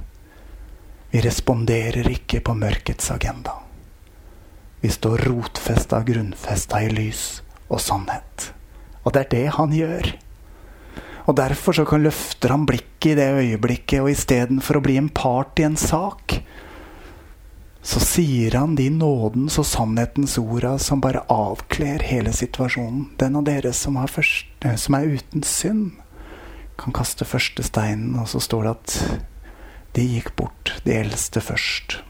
Vi 1.10 1.22
responderer 1.24 2.08
ikke 2.10 2.42
på 2.44 2.54
mørkets 2.58 3.10
agenda. 3.14 3.54
Vi 4.80 4.90
står 4.92 5.24
rotfesta, 5.26 6.02
grunnfesta 6.06 6.82
i 6.84 6.90
lys 6.92 7.40
og 7.68 7.80
sannhet. 7.82 8.52
Og 9.02 9.14
det 9.14 9.24
er 9.24 9.30
det 9.32 9.46
han 9.56 9.72
gjør. 9.74 10.10
Og 11.28 11.36
derfor 11.36 11.76
så 11.76 11.84
kan 11.88 12.04
løfter 12.04 12.54
han 12.54 12.66
blikket 12.68 13.12
i 13.12 13.16
det 13.18 13.28
øyeblikket, 13.40 14.00
og 14.02 14.12
istedenfor 14.12 14.78
å 14.78 14.84
bli 14.84 14.96
en 15.00 15.10
part 15.12 15.60
i 15.60 15.66
en 15.66 15.76
sak, 15.80 16.38
så 17.88 18.00
sier 18.04 18.52
han 18.52 18.74
de 18.76 18.90
nådens 18.92 19.54
og 19.56 19.64
sannhetens 19.64 20.34
orda 20.36 20.74
som 20.82 21.00
bare 21.00 21.22
avkler 21.32 22.02
hele 22.04 22.34
situasjonen. 22.36 23.06
Den 23.16 23.38
av 23.40 23.46
dere 23.46 23.72
som, 23.72 23.96
først, 23.96 24.50
eh, 24.60 24.74
som 24.76 24.96
er 24.98 25.14
uten 25.16 25.42
synd, 25.42 25.94
kan 26.76 26.92
kaste 26.92 27.24
første 27.24 27.64
steinen, 27.64 28.18
og 28.20 28.28
så 28.28 28.42
står 28.44 28.66
det 28.66 28.74
at 28.74 28.98
de 29.96 30.04
gikk 30.04 30.34
bort, 30.36 30.74
de 30.84 30.98
eldste 30.98 31.40
først. 31.40 32.02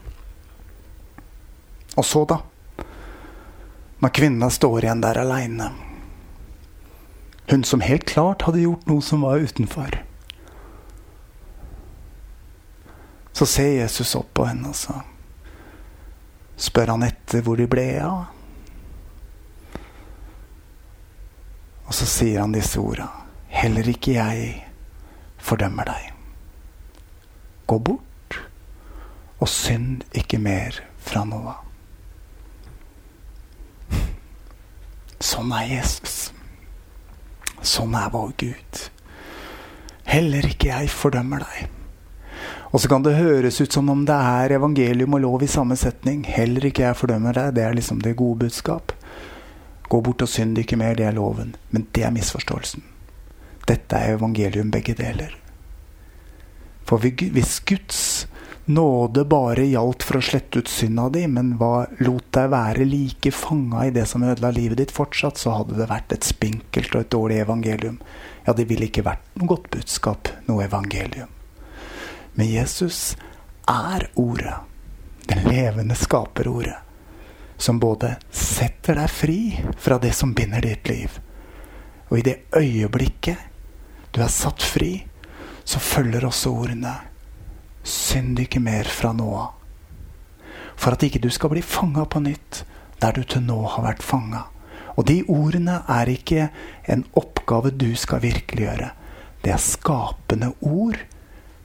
Og 1.95 2.03
så, 2.05 2.25
da? 2.27 2.41
når 3.99 4.11
kvinna 4.15 4.49
står 4.51 4.83
igjen 4.83 5.03
der 5.03 5.19
aleine. 5.19 5.69
Hun 7.49 7.63
som 7.63 7.81
helt 7.83 8.05
klart 8.07 8.43
hadde 8.47 8.65
gjort 8.65 8.87
noe 8.87 9.03
som 9.03 9.23
var 9.23 9.39
utenfor. 9.39 9.95
Så 13.31 13.47
ser 13.47 13.79
Jesus 13.79 14.15
opp 14.19 14.33
på 14.35 14.45
henne, 14.47 14.71
og 14.71 14.75
så 14.75 14.99
spør 16.59 16.93
han 16.93 17.05
etter 17.07 17.43
hvor 17.45 17.59
de 17.59 17.67
ble 17.71 17.87
av. 18.03 18.27
Og 21.87 21.95
så 21.95 22.05
sier 22.05 22.43
han 22.43 22.53
disse 22.53 22.81
orda. 22.81 23.07
Heller 23.49 23.87
ikke 23.89 24.13
jeg 24.17 24.51
fordømmer 25.41 25.89
deg. 25.89 26.11
Gå 27.69 27.79
bort, 27.85 28.37
og 29.39 29.49
synd 29.49 30.03
ikke 30.13 30.37
mer 30.41 30.77
fra 31.01 31.23
nå 31.25 31.39
av. 31.55 31.65
Sånn 35.19 35.51
er 35.51 35.65
Jesus. 35.67 36.29
Sånn 37.65 37.95
er 37.97 38.13
vår 38.13 38.31
Gud. 38.39 38.85
Heller 40.09 40.45
ikke 40.47 40.71
jeg 40.71 40.93
fordømmer 40.93 41.43
deg. 41.43 41.78
Og 42.69 42.81
så 42.81 42.89
kan 42.91 43.01
det 43.05 43.17
høres 43.17 43.57
ut 43.61 43.73
som 43.73 43.89
om 43.89 44.03
det 44.05 44.13
er 44.13 44.53
evangelium 44.59 45.15
og 45.17 45.23
lov 45.23 45.43
i 45.43 45.49
samme 45.49 45.77
setning. 45.79 46.21
Heller 46.29 46.69
ikke 46.69 46.85
jeg 46.85 46.97
fordømmer 46.99 47.33
deg. 47.33 47.55
Det 47.57 47.65
er 47.65 47.77
liksom 47.77 48.03
det 48.05 48.17
gode 48.19 48.45
budskap. 48.45 48.93
Gå 49.89 50.01
bort 50.05 50.21
og 50.21 50.29
synd 50.29 50.59
ikke 50.61 50.77
mer, 50.77 50.93
det 50.97 51.07
er 51.09 51.17
loven. 51.17 51.55
Men 51.73 51.87
det 51.97 52.05
er 52.05 52.13
misforståelsen. 52.13 52.85
Dette 53.69 53.97
er 53.97 54.19
evangelium, 54.19 54.69
begge 54.73 54.93
deler. 54.97 55.33
For 56.85 57.01
hvis 57.01 57.57
Guds 57.69 58.27
nåde 58.69 59.23
bare 59.29 59.65
gjaldt 59.65 60.05
for 60.05 60.19
å 60.19 60.23
slette 60.25 60.61
ut 60.61 60.69
synda 60.69 61.07
di, 61.13 61.25
men 61.29 61.55
hva 61.57 61.87
lot 62.05 62.29
deg 62.37 62.51
være 62.53 62.85
like 62.85 63.33
fanga 63.33 63.87
i 63.87 63.93
det 63.93 64.05
som 64.09 64.25
ødela 64.25 64.53
livet 64.53 64.81
ditt 64.83 64.93
fortsatt, 64.93 65.41
så 65.41 65.57
hadde 65.57 65.77
det 65.81 65.89
vært 65.89 66.13
et 66.13 66.29
spinkelt 66.29 66.93
og 66.93 67.01
et 67.01 67.11
dårlig 67.17 67.41
evangelium. 67.47 67.97
Ja, 68.45 68.53
det 68.53 68.69
ville 68.69 68.89
ikke 68.89 69.05
vært 69.09 69.25
noe 69.41 69.49
godt 69.55 69.69
budskap, 69.73 70.29
noe 70.49 70.69
evangelium. 70.69 71.38
Men 72.39 72.47
Jesus 72.47 73.17
er 73.67 74.09
Ordet, 74.15 74.53
Det 75.25 75.43
levende 75.43 75.95
skaperordet, 75.95 76.75
som 77.57 77.79
både 77.79 78.13
setter 78.31 78.95
deg 78.95 79.11
fri 79.11 79.39
fra 79.75 79.97
det 79.99 80.13
som 80.15 80.31
binder 80.33 80.63
ditt 80.63 80.87
liv, 80.87 81.17
og 82.07 82.15
i 82.15 82.23
det 82.23 82.37
øyeblikket 82.55 83.43
du 84.15 84.21
er 84.23 84.31
satt 84.31 84.63
fri, 84.63 85.03
så 85.67 85.83
følger 85.83 86.29
også 86.29 86.55
ordene 86.61 86.95
Synd 87.83 88.39
ikke 88.39 88.63
mer 88.63 88.87
fra 88.87 89.11
nå 89.11 89.27
av. 89.35 89.51
For 90.79 90.95
at 90.95 91.03
ikke 91.03 91.19
du 91.19 91.27
skal 91.35 91.51
bli 91.57 91.67
fanga 91.75 92.07
på 92.07 92.23
nytt 92.23 92.63
der 93.03 93.19
du 93.19 93.23
til 93.27 93.43
nå 93.43 93.59
har 93.75 93.83
vært 93.89 94.07
fanga. 94.13 94.45
Og 94.95 95.11
de 95.11 95.25
ordene 95.27 95.81
er 95.91 96.15
ikke 96.15 96.47
en 96.87 97.03
oppgave 97.19 97.75
du 97.75 97.89
skal 97.99 98.23
virkeliggjøre. 98.23 98.93
Det 99.43 99.57
er 99.59 99.65
skapende 99.71 100.53
ord 100.63 101.03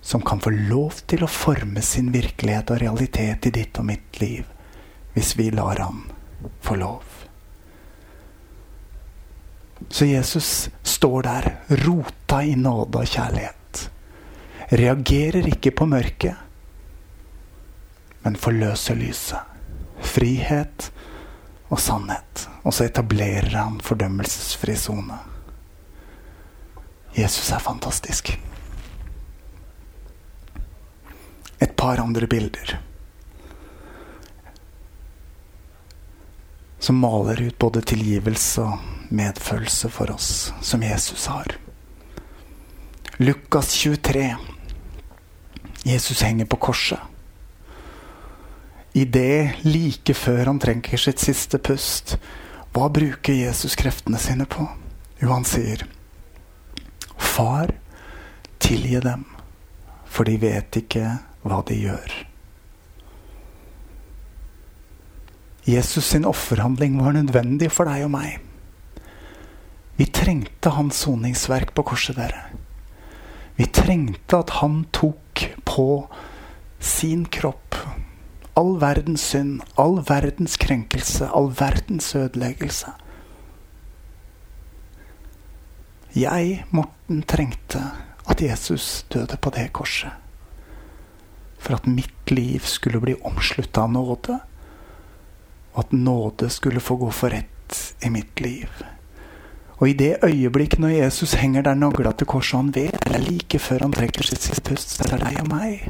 som 0.05 0.21
kan 0.23 0.41
få 0.41 0.51
lov 0.53 0.99
til 1.09 1.25
å 1.25 1.31
forme 1.33 1.81
sin 1.83 2.11
virkelighet 2.13 2.75
og 2.75 2.83
realitet 2.83 3.47
i 3.49 3.53
ditt 3.57 3.79
og 3.81 3.87
mitt 3.89 4.21
liv, 4.21 4.45
hvis 5.15 5.33
vi 5.39 5.49
lar 5.55 5.81
Han 5.81 6.03
få 6.61 6.77
lov. 6.77 7.07
Så 9.89 10.05
Jesus 10.05 10.69
står 10.83 11.23
der, 11.25 11.51
rota 11.87 12.43
i 12.45 12.53
nåde 12.53 13.01
og 13.01 13.09
kjærlighet. 13.17 13.89
Reagerer 14.77 15.49
ikke 15.49 15.73
på 15.73 15.89
mørket, 15.89 16.37
men 18.29 18.37
forløser 18.37 19.01
lyset. 19.01 19.41
Frihet 20.05 20.91
og 21.73 21.81
sannhet. 21.81 22.49
Og 22.61 22.77
så 22.77 22.91
etablerer 22.91 23.57
han 23.57 23.81
fordømmelsesfri 23.81 24.77
sone. 24.77 25.17
Jesus 27.17 27.49
er 27.57 27.65
fantastisk. 27.65 28.37
Et 31.65 31.73
par 31.77 32.01
andre 32.03 32.29
bilder. 32.29 32.75
Som 36.79 37.01
maler 37.01 37.41
ut 37.47 37.59
både 37.59 37.81
tilgivelse 37.81 38.67
og 38.67 39.15
medfølelse 39.15 39.89
for 39.89 40.13
oss, 40.13 40.53
som 40.61 40.85
Jesus 40.85 41.27
har. 41.33 41.57
Lukas 43.17 43.73
23. 43.81 44.27
Jesus 45.85 46.23
henger 46.23 46.45
på 46.45 46.57
korset. 46.57 47.01
I 48.93 49.05
det 49.05 49.65
like 49.65 50.15
før 50.15 50.47
han 50.53 50.61
trenger 50.61 51.01
sitt 51.01 51.23
siste 51.23 51.59
pust, 51.59 52.19
hva 52.75 52.91
bruker 52.93 53.35
Jesus 53.35 53.75
kreftene 53.79 54.21
sine 54.21 54.45
på? 54.51 54.67
Jo, 55.23 55.31
han 55.33 55.47
sier, 55.49 55.87
Far, 57.17 57.73
tilgi 58.63 59.01
dem, 59.03 59.25
for 60.05 60.29
de 60.29 60.37
vet 60.43 60.79
ikke 60.85 61.09
hva 61.45 61.61
de 61.69 61.77
gjør. 61.79 62.15
Jesus 65.65 66.11
sin 66.13 66.27
offerhandling 66.29 66.99
var 67.01 67.17
nødvendig 67.17 67.71
for 67.73 67.89
deg 67.89 68.05
og 68.05 68.13
meg. 68.13 68.41
Vi 69.97 70.09
trengte 70.13 70.75
hans 70.75 71.05
soningsverk 71.05 71.73
på 71.77 71.85
korset, 71.87 72.19
dere. 72.19 72.51
Vi 73.57 73.69
trengte 73.71 74.43
at 74.43 74.57
han 74.59 74.83
tok 74.93 75.45
på 75.65 75.87
sin 76.83 77.25
kropp 77.33 77.79
all 78.55 78.77
verdens 78.81 79.23
synd, 79.33 79.63
all 79.77 79.99
verdens 80.07 80.57
krenkelse, 80.57 81.27
all 81.35 81.51
verdens 81.59 82.15
ødeleggelse. 82.15 82.93
Jeg, 86.15 86.65
Morten, 86.71 87.23
trengte 87.23 87.83
at 88.31 88.43
Jesus 88.43 89.07
døde 89.11 89.37
på 89.37 89.51
det 89.51 89.73
korset. 89.73 90.24
For 91.65 91.79
at 91.79 91.87
mitt 91.89 92.31
liv 92.31 92.67
skulle 92.69 93.01
bli 93.01 93.15
omslutta 93.25 93.87
av 93.87 93.93
nåde, 93.95 94.39
og 95.73 95.79
at 95.81 95.93
nåde 95.97 96.51
skulle 96.53 96.83
få 96.85 96.99
gå 97.01 97.09
for 97.11 97.33
rett 97.33 97.95
i 98.05 98.11
mitt 98.13 98.41
liv. 98.45 98.69
Og 99.81 99.89
i 99.89 99.95
det 99.99 100.19
øyeblikk 100.23 100.77
når 100.79 100.93
Jesus 100.99 101.35
henger 101.41 101.65
der 101.67 101.79
nagla 101.79 102.13
til 102.13 102.29
korset, 102.31 102.59
han 102.61 102.75
vet, 102.75 103.01
eller 103.07 103.25
like 103.25 103.59
før 103.59 103.87
han 103.87 103.95
trekker 103.97 104.29
sitt 104.29 104.45
siste 104.45 104.63
pust, 104.69 104.93
så 104.93 105.07
er 105.07 105.15
det 105.15 105.23
deg 105.25 105.41
og 105.43 105.49
meg. 105.51 105.89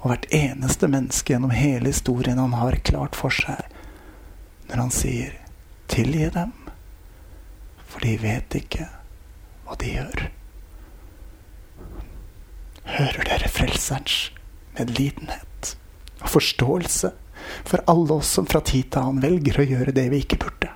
Og 0.00 0.10
hvert 0.10 0.26
eneste 0.34 0.88
menneske 0.90 1.34
gjennom 1.34 1.52
hele 1.54 1.92
historien 1.92 2.40
han 2.40 2.56
har 2.56 2.78
klart 2.88 3.18
for 3.18 3.34
seg, 3.34 3.62
når 4.68 4.82
han 4.82 4.90
sier 4.90 5.36
'tilgi 5.88 6.30
dem', 6.34 6.70
for 7.86 8.00
de 8.00 8.16
vet 8.18 8.54
ikke 8.58 8.88
hva 9.66 9.76
de 9.78 9.92
gjør. 9.92 10.30
Hører 12.86 13.24
dere 13.28 13.48
Frelserens 13.48 14.32
medlidenhet 14.78 15.76
og 16.22 16.28
forståelse 16.36 17.12
for 17.66 17.82
alle 17.90 18.18
oss 18.20 18.32
som 18.38 18.48
fra 18.48 18.62
tid 18.64 18.90
til 18.90 19.02
annen 19.02 19.22
velger 19.24 19.60
å 19.60 19.68
gjøre 19.70 19.94
det 19.96 20.06
vi 20.12 20.22
ikke 20.24 20.40
burde? 20.42 20.72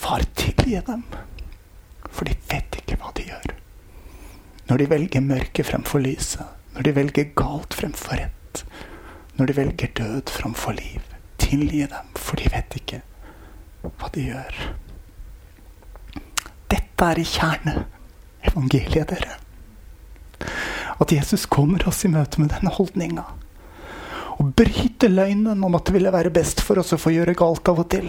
Far, 0.00 0.22
tilgi 0.38 0.78
dem, 0.86 1.02
for 2.10 2.28
de 2.28 2.36
vet 2.50 2.78
ikke 2.82 2.98
hva 3.00 3.12
de 3.16 3.26
gjør. 3.30 3.54
Når 4.68 4.82
de 4.82 4.88
velger 4.90 5.24
mørket 5.24 5.68
fremfor 5.70 6.02
lyset, 6.04 6.46
når 6.76 6.86
de 6.86 6.94
velger 6.98 7.30
galt 7.38 7.74
fremfor 7.74 8.20
rett, 8.20 8.62
når 9.36 9.50
de 9.50 9.56
velger 9.56 9.92
død 9.96 10.32
fremfor 10.32 10.76
liv, 10.76 11.02
tilgi 11.40 11.84
dem, 11.90 12.12
for 12.18 12.40
de 12.40 12.50
vet 12.52 12.78
ikke 12.78 13.02
hva 13.86 14.10
de 14.14 14.26
gjør. 14.30 14.60
Dette 16.72 17.10
er 17.10 17.20
i 17.20 17.26
kjerne 17.28 17.74
evangeliet, 18.50 19.12
dere. 19.12 19.36
At 20.98 21.12
Jesus 21.12 21.46
kommer 21.46 21.88
oss 21.88 22.04
i 22.04 22.10
møte 22.12 22.40
med 22.40 22.52
denne 22.54 22.72
holdninga. 22.72 23.24
Og 24.36 24.52
bryter 24.56 25.12
løgnen 25.12 25.64
om 25.64 25.76
at 25.76 25.88
det 25.88 25.96
ville 25.96 26.12
være 26.12 26.32
best 26.34 26.60
for 26.64 26.80
oss 26.80 26.94
å 26.96 27.00
få 27.00 27.12
gjøre 27.14 27.36
galt 27.38 27.68
av 27.72 27.80
og 27.84 27.88
til. 27.92 28.08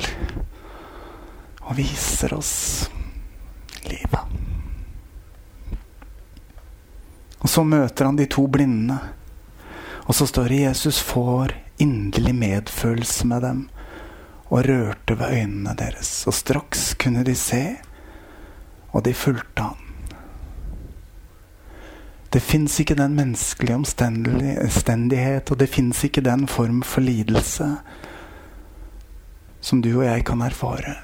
Og 1.68 1.76
viser 1.80 2.36
oss 2.36 2.56
livet. 3.88 4.36
Og 7.38 7.52
så 7.52 7.64
møter 7.64 8.08
han 8.08 8.20
de 8.20 8.28
to 8.32 8.48
blinde. 8.52 8.98
Og 10.08 10.16
så 10.16 10.28
står 10.28 10.52
det 10.52 10.62
Jesus 10.64 11.00
får 11.04 11.56
inderlig 11.84 12.34
medfølelse 12.36 13.28
med 13.28 13.44
dem 13.44 13.66
og 14.48 14.64
rørte 14.64 15.18
ved 15.20 15.42
øynene 15.42 15.76
deres. 15.78 16.22
Og 16.28 16.36
straks 16.36 16.94
kunne 17.00 17.26
de 17.28 17.36
se 17.36 17.64
og 18.92 19.04
de 19.06 19.14
fulgte 19.14 19.62
han. 19.62 19.87
Det 22.34 22.42
fins 22.44 22.80
ikke 22.80 22.98
den 23.00 23.16
menneskelige 23.16 23.76
omstendighet, 23.76 25.52
og 25.52 25.60
det 25.60 25.70
fins 25.72 26.04
ikke 26.04 26.22
den 26.22 26.48
form 26.48 26.82
for 26.84 27.02
lidelse 27.02 27.70
som 29.62 29.82
du 29.82 29.90
og 29.98 30.06
jeg 30.06 30.26
kan 30.28 30.42
erfare, 30.42 30.96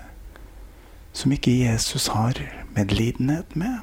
som 1.13 1.31
ikke 1.31 1.55
Jesus 1.63 2.07
har 2.13 2.37
medlidenhet 2.75 3.55
med 3.55 3.79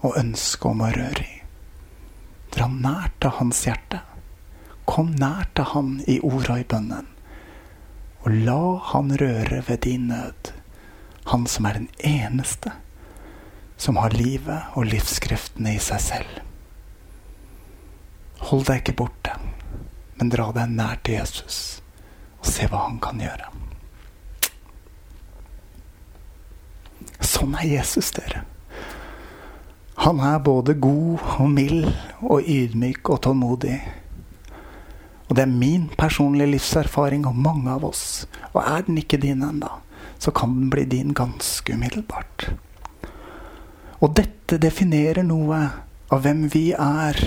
og 0.00 0.16
ønske 0.16 0.68
om 0.68 0.80
å 0.84 0.90
røre 0.94 1.24
i. 1.24 1.36
Dra 2.50 2.66
nær 2.72 3.10
til 3.20 3.36
hans 3.36 3.60
hjerte. 3.66 4.00
Kom 4.88 5.12
nær 5.20 5.50
til 5.54 5.68
han 5.74 5.90
i 6.08 6.18
orda 6.24 6.56
i 6.58 6.66
bønnen, 6.66 7.06
og 8.24 8.38
la 8.48 8.62
han 8.90 9.12
røre 9.20 9.60
ved 9.68 9.84
din 9.84 10.08
nød. 10.10 10.54
Han 11.30 11.46
som 11.46 11.68
er 11.68 11.78
den 11.78 11.90
eneste 12.00 12.72
som 13.80 13.96
har 13.96 14.12
livet 14.12 14.76
og 14.76 14.88
livskreftene 14.90 15.72
i 15.78 15.80
seg 15.80 16.02
selv. 16.04 16.40
Hold 18.50 18.66
deg 18.68 18.82
ikke 18.82 18.98
borte, 19.00 19.36
men 20.20 20.32
dra 20.32 20.50
deg 20.56 20.74
nær 20.76 21.00
til 21.04 21.16
Jesus 21.20 21.80
og 22.40 22.48
se 22.48 22.68
hva 22.68 22.86
han 22.86 23.00
kan 23.02 23.20
gjøre. 23.20 23.48
Sånn 27.24 27.56
er 27.56 27.68
Jesus, 27.68 28.12
dere. 28.16 28.44
Han 30.00 30.20
er 30.24 30.40
både 30.44 30.76
god 30.80 31.20
og 31.36 31.50
mild 31.52 31.90
og 32.24 32.48
ydmyk 32.48 33.12
og 33.12 33.20
tålmodig. 33.26 33.76
Og 35.28 35.36
det 35.36 35.44
er 35.44 35.52
min 35.52 35.90
personlige 36.00 36.54
livserfaring 36.56 37.26
og 37.28 37.36
mange 37.36 37.68
av 37.72 37.84
oss. 37.84 38.24
Og 38.54 38.64
er 38.64 38.88
den 38.88 38.96
ikke 39.00 39.20
din 39.20 39.44
ennå, 39.44 39.68
så 40.18 40.32
kan 40.32 40.56
den 40.56 40.72
bli 40.72 40.86
din 40.88 41.12
ganske 41.16 41.76
umiddelbart. 41.76 42.48
Og 44.00 44.14
dette 44.16 44.58
definerer 44.60 45.24
noe 45.26 45.60
av 46.10 46.22
hvem 46.24 46.46
vi 46.52 46.70
er. 46.72 47.18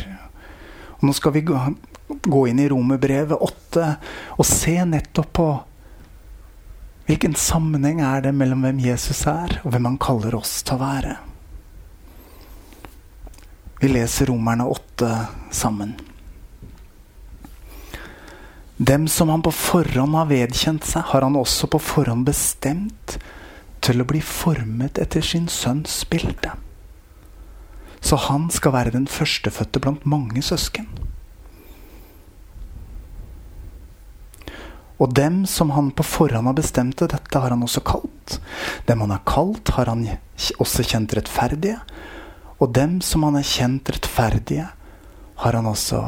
Og 0.99 1.05
nå 1.07 1.13
skal 1.15 1.35
vi 1.35 1.43
gå 1.45 2.47
inn 2.49 2.61
i 2.61 2.69
Romerbrevet 2.71 3.37
8 3.37 3.91
og 4.37 4.47
se 4.47 4.79
nettopp 4.87 5.31
på 5.37 5.51
hvilken 7.03 7.35
sammenheng 7.35 7.99
er 7.99 8.23
det 8.23 8.31
mellom 8.35 8.63
hvem 8.63 8.79
Jesus 8.79 9.25
er, 9.27 9.57
og 9.63 9.73
hvem 9.73 9.89
han 9.89 9.99
kaller 9.99 10.37
oss 10.37 10.61
til 10.63 10.77
å 10.77 10.83
være. 10.85 11.15
Vi 13.81 13.89
leser 13.91 14.29
Romerne 14.31 14.63
8 14.71 15.09
sammen. 15.51 15.97
Dem 18.79 19.09
som 19.11 19.29
han 19.29 19.43
på 19.43 19.51
forhånd 19.51 20.15
har 20.15 20.31
vedkjent 20.31 20.87
seg, 20.87 21.03
har 21.11 21.27
han 21.27 21.35
også 21.35 21.67
på 21.71 21.81
forhånd 21.83 22.23
bestemt 22.25 23.17
til 23.83 23.99
å 23.99 24.07
bli 24.07 24.23
formet 24.23 25.01
etter 25.03 25.23
sin 25.23 25.49
sønns 25.51 26.05
bilde. 26.07 26.55
Så 28.03 28.19
han 28.27 28.49
skal 28.51 28.75
være 28.75 28.93
den 28.95 29.07
førstefødte 29.07 29.79
blant 29.79 30.05
mange 30.05 30.43
søsken. 30.43 30.89
Og 35.01 35.13
dem 35.15 35.43
som 35.49 35.73
han 35.75 35.89
på 35.91 36.03
forhånd 36.05 36.47
har 36.47 36.55
bestemt 36.55 36.99
det, 37.01 37.09
dette 37.15 37.39
har 37.39 37.51
han 37.51 37.63
også 37.65 37.83
kalt. 37.83 38.37
Dem 38.87 39.01
han 39.03 39.11
har 39.11 39.23
kalt, 39.27 39.73
har 39.75 39.91
han 39.91 40.05
også 40.63 40.85
kjent 40.87 41.15
rettferdige. 41.17 41.79
Og 42.59 42.71
dem 42.75 42.99
som 43.03 43.25
han 43.27 43.39
har 43.39 43.47
kjent 43.47 43.89
rettferdige, 43.91 44.67
har 45.43 45.57
han 45.57 45.67
også 45.67 46.03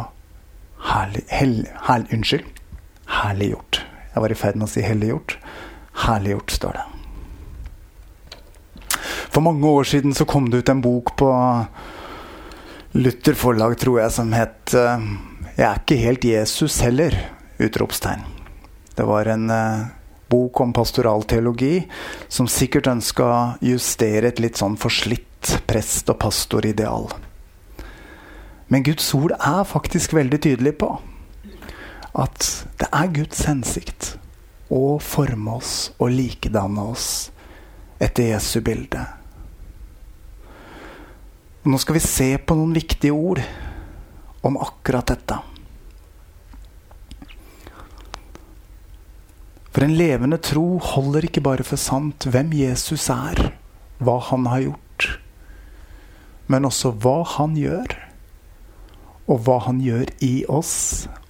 herlig, 0.91 1.25
hel, 1.27 1.57
hell, 1.89 2.07
unnskyld, 2.13 2.47
herliggjort. 3.21 3.81
Jeg 4.13 4.23
var 4.23 4.31
i 4.31 4.39
ferd 4.39 4.59
med 4.59 4.69
å 4.69 4.71
si 4.71 4.85
helliggjort. 4.85 5.39
Herliggjort, 6.05 6.55
står 6.55 6.77
det. 6.79 6.94
For 9.35 9.43
mange 9.43 9.67
år 9.67 9.83
siden 9.83 10.13
så 10.15 10.23
kom 10.23 10.45
det 10.47 10.61
ut 10.63 10.69
en 10.71 10.79
bok 10.79 11.09
på 11.19 11.27
Luther 12.95 13.35
forlag, 13.35 13.73
tror 13.75 13.99
jeg, 13.99 14.11
som 14.15 14.29
het 14.31 14.71
eh, 14.71 15.01
'Jeg 15.57 15.65
er 15.67 15.79
ikke 15.81 15.97
helt 15.99 16.23
Jesus 16.23 16.79
heller'. 16.79 17.17
Utropstegn. 17.59 18.23
Det 18.95 19.03
var 19.07 19.27
en 19.27 19.49
uh, 19.49 19.87
bok 20.29 20.59
om 20.61 20.73
pastoralteologi 20.73 21.87
som 22.27 22.47
sikkert 22.47 22.87
ønska 22.87 23.57
justere 23.61 24.27
et 24.27 24.39
litt 24.39 24.59
sånn 24.59 24.75
forslitt 24.75 25.59
prest- 25.67 26.11
og 26.11 26.19
pastorideal. 26.19 27.07
Men 28.67 28.83
Guds 28.83 29.13
ord 29.15 29.35
er 29.39 29.63
faktisk 29.63 30.13
veldig 30.13 30.41
tydelig 30.41 30.77
på 30.79 30.99
at 32.15 32.65
det 32.79 32.87
er 32.91 33.11
Guds 33.15 33.43
hensikt 33.47 34.17
å 34.71 34.97
forme 34.99 35.59
oss 35.59 35.91
og 35.99 36.11
likedanne 36.11 36.87
oss 36.91 37.31
etter 37.99 38.31
Jesu 38.31 38.59
bilde. 38.59 39.03
Og 41.65 41.71
nå 41.73 41.79
skal 41.81 41.97
vi 41.97 42.05
se 42.05 42.27
på 42.37 42.53
noen 42.53 42.75
viktige 42.77 43.09
ord 43.09 43.41
om 44.45 44.59
akkurat 44.61 45.09
dette. 45.09 45.39
For 49.73 49.83
en 49.83 49.95
levende 49.97 50.37
tro 50.45 50.77
holder 50.93 51.25
ikke 51.25 51.41
bare 51.43 51.65
for 51.65 51.81
sant 51.81 52.27
hvem 52.29 52.53
Jesus 52.53 53.07
er, 53.09 53.41
hva 53.97 54.19
han 54.29 54.45
har 54.51 54.61
gjort, 54.67 55.07
men 56.53 56.69
også 56.69 56.93
hva 57.01 57.23
han 57.33 57.57
gjør, 57.57 57.97
og 59.25 59.41
hva 59.47 59.57
han 59.65 59.81
gjør 59.81 60.13
i 60.21 60.45
oss 60.45 60.75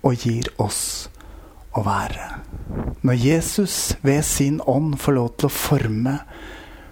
og 0.04 0.20
gir 0.20 0.52
oss 0.60 1.08
å 1.72 1.86
være. 1.88 2.28
Når 3.08 3.24
Jesus 3.24 3.96
ved 4.04 4.28
sin 4.28 4.60
ånd 4.68 5.00
får 5.00 5.16
lov 5.16 5.32
til 5.40 5.48
å 5.48 5.56
forme 5.56 6.20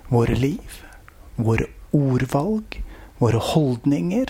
våre 0.08 0.40
liv, 0.40 0.80
våre 1.36 1.68
ordvalg, 1.92 2.80
våre 3.24 3.40
holdninger, 3.40 4.28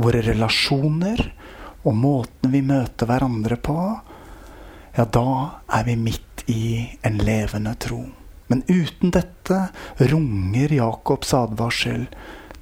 våre 0.00 0.22
relasjoner 0.24 1.20
og 1.82 1.96
måten 1.98 2.52
vi 2.54 2.62
møter 2.64 3.08
hverandre 3.10 3.58
på, 3.60 3.78
ja, 4.96 5.04
da 5.04 5.28
er 5.72 5.84
vi 5.88 5.96
midt 6.00 6.44
i 6.52 6.64
en 7.04 7.18
levende 7.20 7.74
tro. 7.80 8.04
Men 8.48 8.64
uten 8.68 9.12
dette 9.14 9.58
runger 10.12 10.72
Jakobs 10.76 11.32
advarsel. 11.36 12.06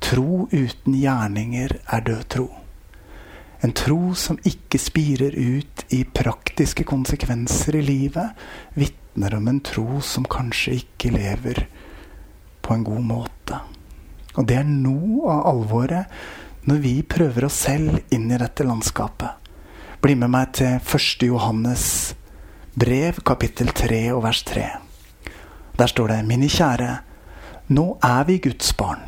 Tro 0.00 0.46
uten 0.52 0.94
gjerninger 0.96 1.74
er 1.82 2.04
død 2.06 2.22
tro. 2.34 2.46
En 3.60 3.74
tro 3.76 4.14
som 4.16 4.38
ikke 4.46 4.78
spirer 4.80 5.34
ut 5.36 5.84
i 5.92 6.04
praktiske 6.04 6.86
konsekvenser 6.88 7.76
i 7.76 7.82
livet, 7.84 8.38
vitner 8.78 9.36
om 9.36 9.50
en 9.50 9.60
tro 9.66 10.00
som 10.00 10.24
kanskje 10.24 10.78
ikke 10.80 11.12
lever 11.18 11.66
på 12.64 12.78
en 12.78 12.86
god 12.86 13.04
måte. 13.10 13.60
Og 14.38 14.46
det 14.46 14.60
er 14.60 14.68
noe 14.68 15.30
av 15.32 15.46
alvoret 15.50 16.68
når 16.70 16.82
vi 16.84 16.94
prøver 17.02 17.48
oss 17.48 17.62
selv 17.66 17.98
inn 18.14 18.28
i 18.30 18.38
dette 18.38 18.66
landskapet. 18.66 19.36
Bli 20.00 20.14
med 20.16 20.32
meg 20.32 20.52
til 20.56 20.78
1. 20.78 21.26
Johannes 21.26 21.86
brev, 22.78 23.20
kapittel 23.26 23.72
3 23.76 24.02
og 24.14 24.22
vers 24.24 24.42
3. 24.48 24.66
Der 25.80 25.90
står 25.90 26.12
det, 26.12 26.20
mine 26.28 26.48
kjære, 26.48 26.90
nå 27.74 27.86
er 28.04 28.24
vi 28.28 28.38
Guds 28.44 28.72
barn, 28.76 29.02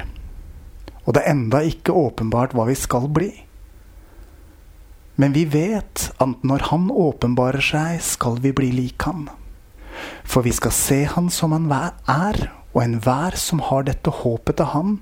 og 1.04 1.14
det 1.14 1.22
er 1.22 1.34
enda 1.34 1.62
ikke 1.66 1.94
åpenbart 1.96 2.54
hva 2.56 2.66
vi 2.68 2.76
skal 2.78 3.08
bli. 3.12 3.30
Men 5.20 5.34
vi 5.36 5.44
vet 5.50 6.08
at 6.22 6.44
når 6.46 6.68
Han 6.70 6.88
åpenbarer 6.90 7.60
seg, 7.60 8.00
skal 8.00 8.38
vi 8.40 8.52
bli 8.56 8.70
lik 8.72 9.02
Han. 9.04 9.28
For 10.24 10.42
vi 10.42 10.54
skal 10.56 10.72
se 10.72 11.02
Han 11.04 11.28
som 11.30 11.52
Han 11.52 11.68
er, 11.70 12.48
og 12.72 12.82
enhver 12.84 13.36
som 13.36 13.60
har 13.68 13.86
dette 13.88 14.12
håpet 14.22 14.58
til 14.60 14.70
ham, 14.72 14.96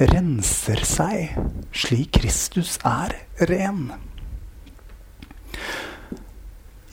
renser 0.00 0.82
seg 0.88 1.36
slik 1.74 2.16
Kristus 2.18 2.78
er 2.84 3.14
ren. 3.50 3.92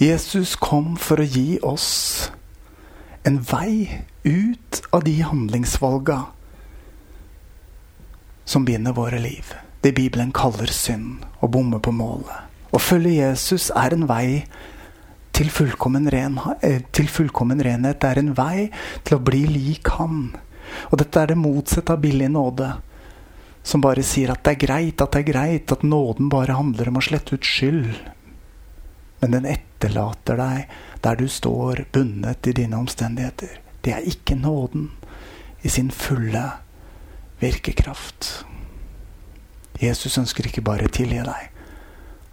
Jesus 0.02 0.56
kom 0.58 0.96
for 0.98 1.22
å 1.22 1.26
gi 1.26 1.60
oss 1.66 2.32
en 3.28 3.40
vei 3.46 4.04
ut 4.26 4.82
av 4.92 5.04
de 5.06 5.20
handlingsvalga 5.22 6.24
som 8.46 8.66
binder 8.66 8.98
våre 8.98 9.20
liv. 9.22 9.54
Det 9.82 9.94
Bibelen 9.98 10.34
kaller 10.34 10.70
synd, 10.74 11.22
å 11.42 11.50
bomme 11.50 11.80
på 11.82 11.94
målet. 11.94 12.50
Å 12.74 12.80
følge 12.82 13.18
Jesus 13.18 13.70
er 13.76 13.94
en 13.94 14.08
vei 14.10 14.44
til 15.32 15.50
fullkommen, 15.50 16.10
ren, 16.12 16.40
eh, 16.62 16.82
til 16.92 17.08
fullkommen 17.08 17.62
renhet. 17.64 18.00
Det 18.00 18.10
er 18.10 18.20
en 18.20 18.34
vei 18.38 18.70
til 19.04 19.18
å 19.18 19.24
bli 19.24 19.46
lik 19.48 19.88
Han. 19.98 20.32
Og 20.92 20.98
dette 20.98 21.20
er 21.20 21.28
det 21.28 21.38
motsatte 21.38 21.94
av 21.94 22.02
billig 22.02 22.30
nåde. 22.32 22.74
Som 23.64 23.82
bare 23.82 24.04
sier 24.04 24.32
at 24.32 24.44
det 24.44 24.56
er 24.56 24.66
greit, 24.68 25.02
at 25.02 25.12
det 25.12 25.22
er 25.22 25.32
greit, 25.32 25.72
at 25.72 25.84
nåden 25.84 26.30
bare 26.30 26.58
handler 26.58 26.90
om 26.90 26.98
å 26.98 27.06
slette 27.06 27.36
ut 27.36 27.46
skyld 27.46 27.96
men 29.22 29.32
den 29.36 29.46
etterlater 29.46 30.40
deg 30.40 30.72
der 31.06 31.18
du 31.20 31.28
står 31.30 31.86
bundet 31.94 32.48
i 32.50 32.56
dine 32.58 32.80
omstendigheter. 32.82 33.60
Det 33.82 33.94
er 33.94 34.08
ikke 34.10 34.36
nåden 34.38 34.90
i 35.62 35.70
sin 35.70 35.92
fulle 35.94 36.42
virkekraft. 37.42 38.46
Jesus 39.82 40.18
ønsker 40.18 40.50
ikke 40.50 40.66
bare 40.66 40.90
tilgi 40.90 41.22
deg. 41.26 41.50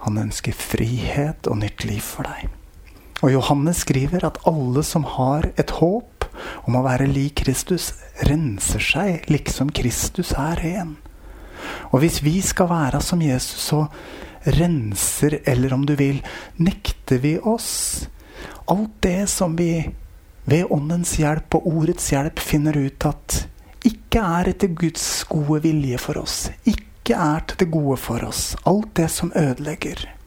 Han 0.05 0.21
ønsker 0.21 0.57
frihet 0.57 1.49
og 1.49 1.61
nytt 1.61 1.85
liv 1.85 2.01
for 2.05 2.29
deg. 2.29 2.49
Og 3.23 3.33
Johannes 3.33 3.83
skriver 3.83 4.25
at 4.27 4.39
alle 4.47 4.85
som 4.87 5.07
har 5.17 5.51
et 5.59 5.73
håp 5.81 6.29
om 6.71 6.77
å 6.79 6.85
være 6.85 7.09
lik 7.11 7.43
Kristus, 7.43 7.93
renser 8.29 8.83
seg 8.83 9.27
liksom 9.33 9.73
Kristus 9.75 10.31
er 10.39 10.61
ren. 10.63 10.95
Og 11.91 12.05
hvis 12.05 12.21
vi 12.23 12.39
skal 12.45 12.71
være 12.71 13.01
som 13.03 13.23
Jesus, 13.23 13.65
så 13.73 13.87
renser, 14.59 15.41
eller 15.51 15.75
om 15.75 15.83
du 15.87 15.97
vil, 15.99 16.23
nekter 16.63 17.19
vi 17.25 17.35
oss 17.43 18.07
alt 18.69 19.03
det 19.03 19.27
som 19.27 19.57
vi 19.57 19.89
ved 20.45 20.71
Åndens 20.71 21.17
hjelp 21.21 21.59
og 21.59 21.67
ordets 21.69 22.11
hjelp 22.13 22.41
finner 22.41 22.77
ut 22.77 23.07
at 23.09 23.39
ikke 23.89 24.21
er 24.21 24.51
etter 24.53 24.73
Guds 24.77 25.07
gode 25.29 25.63
vilje 25.65 26.01
for 26.03 26.21
oss. 26.21 26.49
Ikke 26.69 27.17
er 27.17 27.45
til 27.49 27.63
det 27.63 27.71
gode 27.73 27.97
for 28.01 28.25
oss. 28.29 28.53
Alt 28.69 28.95
det 29.01 29.09
som 29.13 29.33
ødelegger. 29.37 30.18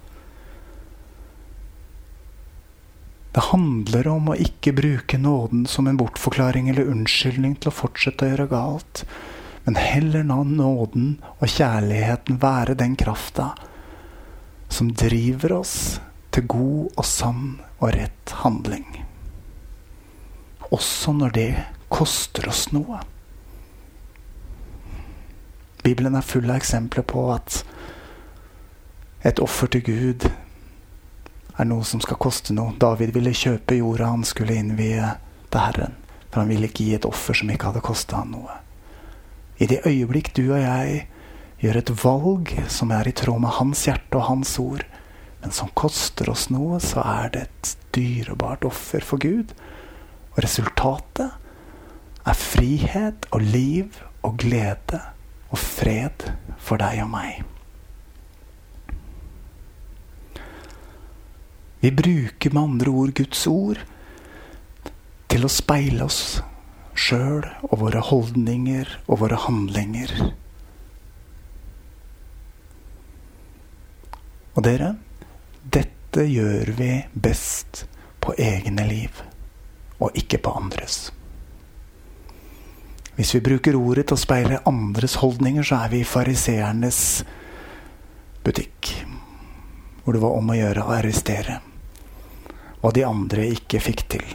Det 3.32 3.48
handler 3.48 4.08
om 4.12 4.32
å 4.32 4.36
ikke 4.36 4.74
bruke 4.76 5.18
nåden 5.18 5.64
som 5.70 5.88
en 5.88 6.00
bortforklaring 6.00 6.68
eller 6.70 6.90
unnskyldning 6.92 7.56
til 7.62 7.72
å 7.72 7.76
fortsette 7.76 8.28
å 8.28 8.32
gjøre 8.34 8.50
galt, 8.52 9.04
men 9.64 9.78
heller 9.80 10.26
la 10.28 10.42
nåden 10.44 11.14
og 11.38 11.54
kjærligheten 11.54 12.42
være 12.42 12.76
den 12.76 12.98
krafta 13.00 13.54
som 14.72 14.92
driver 14.92 15.62
oss 15.62 15.76
til 16.36 16.48
god 16.52 16.92
og 16.98 17.08
sann 17.08 17.46
og 17.80 17.94
rett 17.96 18.36
handling. 18.44 18.88
Også 20.72 21.16
når 21.16 21.36
det 21.36 21.50
koster 21.92 22.48
oss 22.52 22.70
noe. 22.76 23.00
Bibelen 25.84 26.16
er 26.16 26.26
full 26.26 26.50
av 26.50 26.60
eksempler 26.60 27.08
på 27.08 27.26
at 27.34 27.64
et 29.28 29.40
offer 29.44 29.70
til 29.72 29.84
Gud 29.86 30.32
er 31.62 31.70
noe 31.70 31.86
som 31.86 32.02
skal 32.02 32.20
koste 32.22 32.56
noe. 32.58 32.74
David 32.82 33.14
ville 33.16 33.34
kjøpe 33.38 33.78
jorda 33.78 34.10
han 34.12 34.26
skulle 34.28 34.58
innvie 34.58 35.14
til 35.52 35.62
Herren. 35.62 35.98
For 36.32 36.42
han 36.42 36.52
ville 36.52 36.70
ikke 36.70 36.88
gi 36.88 36.96
et 36.98 37.08
offer 37.08 37.38
som 37.38 37.52
ikke 37.52 37.70
hadde 37.70 37.84
kosta 37.86 38.22
han 38.22 38.34
noe. 38.34 38.58
I 39.62 39.68
det 39.70 39.84
øyeblikk 39.86 40.32
du 40.38 40.48
og 40.48 40.62
jeg 40.62 41.04
gjør 41.62 41.78
et 41.78 41.92
valg 42.02 42.54
som 42.74 42.94
er 42.96 43.10
i 43.10 43.14
tråd 43.14 43.44
med 43.44 43.54
hans 43.60 43.84
hjerte 43.86 44.18
og 44.18 44.26
hans 44.30 44.56
ord, 44.62 44.86
men 45.42 45.54
som 45.54 45.70
koster 45.78 46.30
oss 46.34 46.48
noe, 46.54 46.80
så 46.82 47.04
er 47.06 47.30
det 47.34 47.44
et 47.46 47.72
dyrebart 47.98 48.66
offer 48.66 49.06
for 49.06 49.22
Gud. 49.22 49.54
Og 50.34 50.42
resultatet 50.46 51.30
er 52.26 52.38
frihet 52.38 53.30
og 53.34 53.46
liv 53.46 54.02
og 54.26 54.38
glede 54.42 55.02
og 55.52 55.60
fred 55.62 56.30
for 56.62 56.82
deg 56.82 57.02
og 57.06 57.12
meg. 57.14 57.51
Vi 61.82 61.92
bruker 61.92 62.54
med 62.54 62.64
andre 62.64 62.90
ord 62.94 63.14
Guds 63.18 63.48
ord 63.50 63.80
til 65.32 65.46
å 65.48 65.50
speile 65.50 66.06
oss 66.06 66.42
sjøl 66.94 67.46
og 67.66 67.80
våre 67.82 68.04
holdninger 68.06 68.90
og 69.08 69.24
våre 69.24 69.40
handlinger. 69.48 70.12
Og 74.52 74.62
dere, 74.68 74.92
dette 75.64 76.28
gjør 76.28 76.74
vi 76.78 76.92
best 77.14 77.86
på 78.22 78.36
egne 78.38 78.86
liv, 78.86 79.24
og 79.98 80.14
ikke 80.22 80.42
på 80.44 80.54
andres. 80.60 81.08
Hvis 83.16 83.34
vi 83.36 83.44
bruker 83.46 83.80
ordet 83.80 84.06
til 84.10 84.20
å 84.20 84.22
speile 84.22 84.62
andres 84.70 85.18
holdninger, 85.24 85.66
så 85.66 85.82
er 85.82 85.96
vi 85.96 86.04
i 86.04 86.08
fariseernes 86.08 87.02
butikk. 88.46 88.94
Hvor 90.04 90.14
det 90.18 90.24
var 90.24 90.38
om 90.38 90.54
å 90.54 90.58
gjøre 90.58 90.86
å 90.86 90.96
arrestere. 91.00 91.60
Og 92.82 92.96
de 92.96 93.06
andre 93.06 93.46
ikke 93.54 93.82
fikk 93.84 94.08
til. 94.10 94.26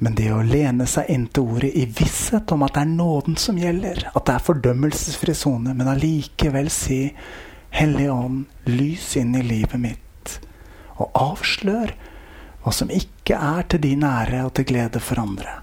Men 0.00 0.16
det 0.16 0.30
å 0.32 0.40
lene 0.40 0.86
seg 0.88 1.10
inntil 1.12 1.56
ordet 1.56 1.74
i 1.76 1.84
visshet 1.84 2.52
om 2.54 2.64
at 2.64 2.72
det 2.76 2.86
er 2.86 2.92
nåden 2.94 3.36
som 3.36 3.58
gjelder, 3.60 4.06
at 4.14 4.24
det 4.26 4.34
er 4.34 4.46
fordømmelsesfri 4.46 5.34
sone, 5.36 5.74
men 5.76 5.90
allikevel 5.92 6.70
si 6.72 7.02
Hellige 7.70 8.14
Ånd, 8.14 8.46
lys 8.66 9.12
inn 9.20 9.36
i 9.36 9.42
livet 9.44 9.76
mitt, 9.78 10.38
og 10.96 11.12
avslør 11.14 11.92
hva 12.64 12.72
som 12.74 12.90
ikke 12.92 13.36
er 13.36 13.68
til 13.68 13.84
din 13.84 14.06
ære 14.08 14.40
og 14.46 14.54
til 14.56 14.66
glede 14.72 15.02
for 15.04 15.20
andre. 15.20 15.60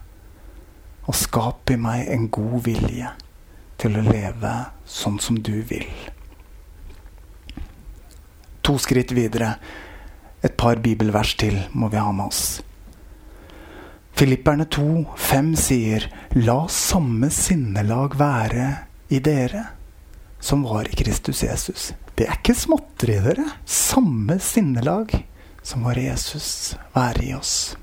Og 1.10 1.18
skap 1.18 1.74
i 1.74 1.78
meg 1.80 2.06
en 2.12 2.30
god 2.32 2.62
vilje 2.68 3.10
til 3.78 3.98
å 3.98 4.06
leve 4.06 4.54
sånn 4.86 5.18
som 5.22 5.38
du 5.42 5.60
vil. 5.66 5.90
To 8.66 8.76
skritt 8.82 9.14
videre. 9.16 9.54
Et 10.42 10.54
par 10.56 10.78
bibelvers 10.82 11.34
til 11.38 11.56
må 11.72 11.88
vi 11.90 11.98
ha 11.98 12.12
med 12.14 12.30
oss. 12.30 12.60
Filipperne 14.18 14.66
2, 14.66 14.84
5 15.16 15.50
sier 15.58 16.06
La 16.34 16.60
samme 16.70 17.30
sinnelag 17.30 18.16
være 18.18 18.68
i 19.14 19.20
dere 19.22 19.64
som 20.40 20.62
var 20.66 20.88
i 20.90 20.96
Kristus 20.98 21.42
Jesus. 21.42 21.92
Det 22.14 22.26
er 22.26 22.38
ikke 22.38 22.54
småtteri, 22.54 23.18
dere. 23.22 23.44
Samme 23.64 24.38
sinnelag 24.42 25.14
som 25.62 25.84
var 25.86 25.98
i 25.98 26.08
Jesus, 26.08 26.76
være 26.94 27.24
i 27.28 27.34
oss. 27.34 27.76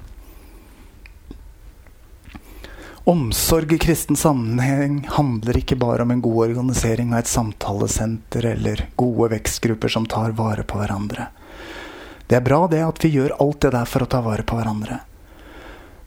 Omsorg 3.06 3.76
i 3.76 3.78
kristen 3.78 4.18
sammenheng 4.18 5.04
handler 5.14 5.60
ikke 5.60 5.78
bare 5.78 6.02
om 6.02 6.12
en 6.12 6.24
god 6.26 6.48
organisering 6.48 7.12
av 7.14 7.22
et 7.22 7.30
samtalesenter 7.30 8.48
eller 8.56 8.88
gode 8.98 9.30
vekstgrupper 9.36 9.94
som 9.94 10.08
tar 10.10 10.34
vare 10.40 10.66
på 10.66 10.80
hverandre. 10.82 11.28
Det 12.28 12.40
er 12.40 12.46
bra 12.46 12.66
det 12.72 12.82
at 12.86 13.02
vi 13.04 13.14
gjør 13.16 13.36
alt 13.42 13.62
det 13.66 13.74
der 13.76 13.90
for 13.90 14.06
å 14.06 14.10
ta 14.10 14.22
vare 14.26 14.46
på 14.48 14.58
hverandre. 14.58 15.00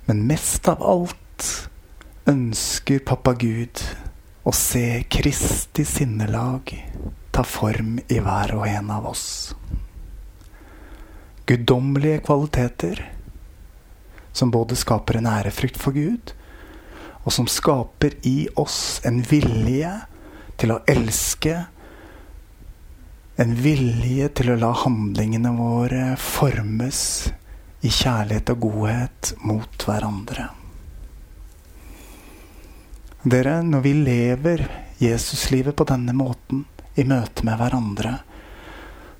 Men 0.08 0.24
mest 0.26 0.66
av 0.70 0.82
alt 0.82 1.48
ønsker 2.28 3.04
pappa 3.06 3.34
Gud 3.38 3.82
å 4.48 4.54
se 4.56 5.02
Kristi 5.12 5.84
sinnelag 5.86 6.72
ta 7.34 7.44
form 7.46 7.98
i 8.08 8.18
hver 8.24 8.56
og 8.56 8.66
en 8.66 8.90
av 8.90 9.06
oss. 9.10 9.28
Guddommelige 11.48 12.24
kvaliteter 12.26 13.04
som 14.32 14.50
både 14.50 14.76
skaper 14.78 15.18
en 15.18 15.28
ærefrykt 15.30 15.78
for 15.80 15.96
Gud, 15.96 16.32
og 17.24 17.34
som 17.34 17.48
skaper 17.50 18.14
i 18.28 18.48
oss 18.56 19.00
en 19.08 19.20
vilje 19.26 19.90
til 20.60 20.74
å 20.74 20.80
elske. 20.88 21.66
En 23.38 23.52
vilje 23.54 24.26
til 24.34 24.48
å 24.50 24.56
la 24.58 24.72
handlingene 24.74 25.52
våre 25.54 26.16
formes 26.18 27.00
i 27.86 27.90
kjærlighet 27.94 28.50
og 28.50 28.64
godhet 28.64 29.28
mot 29.46 29.84
hverandre. 29.86 30.48
Dere, 33.22 33.60
når 33.62 33.84
vi 33.84 33.92
lever 34.00 34.64
Jesuslivet 34.98 35.78
på 35.78 35.86
denne 35.86 36.16
måten, 36.18 36.64
i 36.98 37.04
møte 37.06 37.46
med 37.46 37.60
hverandre, 37.60 38.16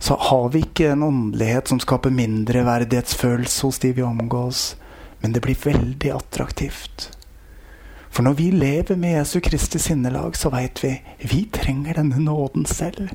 så 0.02 0.16
har 0.18 0.50
vi 0.50 0.64
ikke 0.66 0.90
en 0.96 1.06
åndelighet 1.06 1.70
som 1.70 1.78
skaper 1.78 2.10
mindreverdighetsfølelse 2.10 3.68
hos 3.68 3.78
de 3.86 3.92
vi 4.00 4.02
omgås, 4.02 4.72
men 5.22 5.30
det 5.30 5.44
blir 5.46 5.62
veldig 5.62 6.10
attraktivt. 6.16 7.12
For 8.10 8.24
når 8.24 8.36
vi 8.38 8.48
lever 8.50 8.96
med 8.96 9.18
Jesu 9.18 9.38
Kristi 9.44 9.78
sinnelag, 9.82 10.36
så 10.36 10.50
veit 10.52 10.80
vi 10.82 10.94
vi 11.28 11.44
trenger 11.52 12.00
denne 12.00 12.18
nåden 12.22 12.64
selv. 12.66 13.12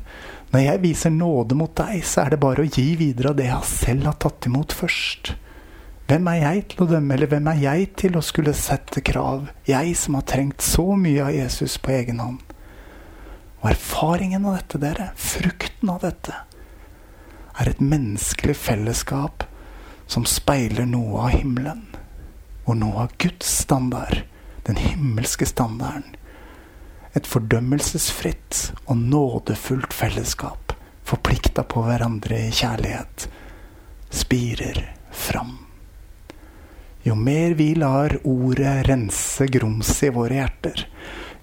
Når 0.54 0.66
jeg 0.68 0.82
viser 0.84 1.14
nåde 1.14 1.58
mot 1.58 1.74
deg, 1.76 2.04
så 2.06 2.24
er 2.24 2.34
det 2.34 2.44
bare 2.44 2.64
å 2.64 2.70
gi 2.70 2.94
videre 3.00 3.34
av 3.34 3.40
det 3.40 3.50
jeg 3.50 3.72
selv 3.72 4.10
har 4.12 4.20
tatt 4.22 4.48
imot 4.50 4.76
først. 4.78 5.34
Hvem 6.08 6.28
er 6.30 6.40
jeg 6.42 6.66
til 6.72 6.84
å 6.84 6.90
dømme, 6.92 7.16
eller 7.16 7.32
hvem 7.32 7.48
er 7.50 7.62
jeg 7.64 7.86
til 8.04 8.18
å 8.20 8.26
skulle 8.26 8.54
sette 8.54 9.02
krav? 9.02 9.48
Jeg 9.66 9.96
som 9.98 10.18
har 10.20 10.28
trengt 10.30 10.62
så 10.62 10.86
mye 11.00 11.24
av 11.26 11.34
Jesus 11.34 11.78
på 11.82 11.94
egen 11.96 12.20
hånd. 12.22 12.42
Og 13.64 13.70
erfaringen 13.72 14.46
av 14.46 14.60
dette, 14.60 14.82
dere, 14.84 15.08
frukten 15.16 15.90
av 15.90 16.04
dette, 16.04 16.36
er 17.60 17.70
et 17.70 17.82
menneskelig 17.82 18.56
fellesskap 18.60 19.46
som 20.12 20.28
speiler 20.28 20.86
noe 20.90 21.30
av 21.30 21.38
himmelen. 21.38 21.86
Og 22.68 22.78
noe 22.80 23.08
av 23.08 23.16
Guds 23.20 23.50
standard 23.64 24.26
den 24.64 24.76
himmelske 24.76 25.46
standarden. 25.46 26.16
Et 27.14 27.28
fordømmelsesfritt 27.28 28.72
og 28.86 28.98
nådefullt 28.98 29.94
fellesskap, 29.94 30.74
forplikta 31.06 31.64
på 31.64 31.84
hverandre 31.86 32.48
i 32.48 32.52
kjærlighet, 32.52 33.28
spirer 34.10 34.80
fram. 35.12 35.58
Jo 37.04 37.16
mer 37.16 37.54
vi 37.60 37.74
lar 37.76 38.16
ordet 38.24 38.88
rense 38.88 39.46
grumset 39.52 40.08
i 40.08 40.14
våre 40.16 40.40
hjerter, 40.40 40.86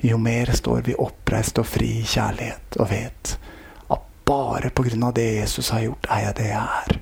jo 0.01 0.17
mer 0.19 0.53
står 0.57 0.87
vi 0.87 0.97
oppreist 0.97 1.61
og 1.61 1.69
fri 1.69 1.91
i 2.01 2.07
kjærlighet 2.09 2.79
og 2.81 2.89
vet 2.89 3.35
at 3.93 4.07
bare 4.25 4.71
på 4.73 4.87
grunn 4.87 5.05
av 5.05 5.13
det 5.19 5.29
Jesus 5.35 5.69
har 5.75 5.85
gjort, 5.85 6.09
er 6.09 6.25
jeg 6.25 6.37
det 6.39 6.49
jeg 6.49 6.81
er. 6.81 7.01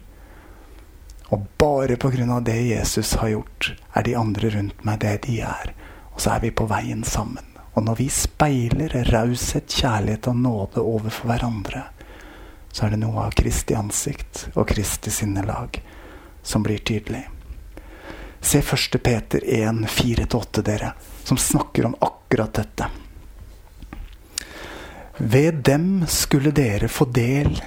Og 1.28 1.44
bare 1.60 1.96
på 2.00 2.10
grunn 2.10 2.32
av 2.34 2.42
det 2.48 2.56
Jesus 2.66 3.14
har 3.20 3.30
gjort, 3.36 3.70
er 3.94 4.06
de 4.08 4.16
andre 4.18 4.50
rundt 4.56 4.84
meg 4.88 4.98
det 5.04 5.14
de 5.28 5.38
er. 5.46 5.72
Og 6.18 6.22
så 6.24 6.32
er 6.34 6.40
vi 6.42 6.48
på 6.50 6.64
veien 6.66 7.04
sammen. 7.06 7.44
Og 7.78 7.84
når 7.86 7.94
vi 8.00 8.08
speiler 8.10 8.90
raushet, 9.06 9.70
kjærlighet 9.70 10.26
og 10.26 10.40
nåde 10.42 10.82
overfor 10.82 11.30
hverandre, 11.30 11.84
så 12.74 12.88
er 12.88 12.96
det 12.96 12.98
noe 13.04 13.28
av 13.28 13.36
Kristi 13.38 13.76
ansikt 13.78 14.48
og 14.56 14.66
Kristi 14.72 15.14
sinnelag 15.14 15.78
som 16.42 16.66
blir 16.66 16.82
tydelig. 16.82 17.22
Se 18.42 18.64
1. 18.66 18.98
Peter 18.98 19.46
1, 19.46 19.86
4-8, 19.94 20.66
dere, 20.66 20.90
som 21.22 21.38
snakker 21.38 21.86
om 21.86 21.94
akkurat 22.02 22.64
dette. 22.64 22.90
Ved 25.22 25.62
dem 25.70 25.88
skulle 26.10 26.50
dere 26.50 26.90
få 26.90 27.06
del 27.14 27.62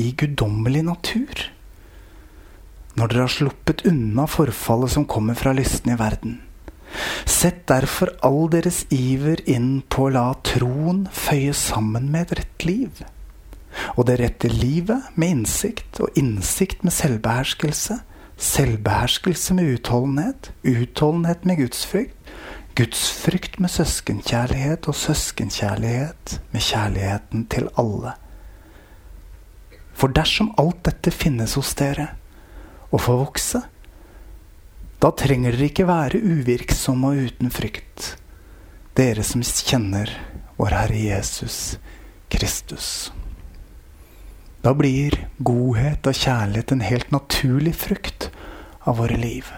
i 0.00 0.10
guddommelig 0.16 0.88
natur. 0.88 1.48
Når 2.96 3.12
dere 3.12 3.28
har 3.28 3.40
sluppet 3.42 3.84
unna 3.92 4.24
forfallet 4.24 4.96
som 4.96 5.04
kommer 5.04 5.36
fra 5.36 5.52
lystne 5.52 6.00
i 6.00 6.00
verden 6.00 6.46
Sett 7.26 7.66
derfor 7.70 8.12
all 8.26 8.48
deres 8.52 8.84
iver 8.90 9.40
inn 9.48 9.80
på 9.88 10.08
å 10.08 10.12
la 10.16 10.26
troen 10.46 11.06
føye 11.14 11.54
sammen 11.56 12.10
med 12.12 12.28
et 12.28 12.38
rett 12.40 12.66
liv. 12.68 13.02
Og 13.96 14.06
det 14.08 14.18
rette 14.20 14.50
livet 14.50 15.10
med 15.14 15.36
innsikt, 15.36 16.00
og 16.02 16.16
innsikt 16.18 16.84
med 16.84 16.94
selvbeherskelse. 16.94 18.00
Selvbeherskelse 18.40 19.54
med 19.54 19.74
utholdenhet, 19.76 20.50
utholdenhet 20.64 21.44
med 21.44 21.60
gudsfrykt. 21.62 22.16
Gudsfrykt 22.78 23.58
med 23.60 23.70
søskenkjærlighet, 23.70 24.88
og 24.88 24.94
søskenkjærlighet 24.94 26.40
med 26.50 26.60
kjærligheten 26.64 27.46
til 27.52 27.68
alle. 27.78 28.14
For 29.92 30.08
dersom 30.16 30.54
alt 30.58 30.80
dette 30.86 31.12
finnes 31.12 31.54
hos 31.58 31.74
dere, 31.76 32.08
og 32.90 33.02
får 33.04 33.18
vokse, 33.20 33.60
da 35.00 35.10
trenger 35.16 35.56
dere 35.56 35.70
ikke 35.70 35.88
være 35.88 36.20
uvirksomme 36.20 37.12
og 37.12 37.30
uten 37.30 37.52
frykt, 37.54 38.14
dere 38.98 39.24
som 39.24 39.40
kjenner 39.40 40.12
vår 40.58 40.76
Herre 40.76 41.00
Jesus 41.00 41.78
Kristus. 42.30 43.08
Da 44.60 44.74
blir 44.76 45.16
godhet 45.40 46.04
og 46.04 46.20
kjærlighet 46.20 46.76
en 46.76 46.84
helt 46.84 47.10
naturlig 47.14 47.72
frukt 47.80 48.28
av 48.84 49.00
våre 49.00 49.16
liv 49.16 49.48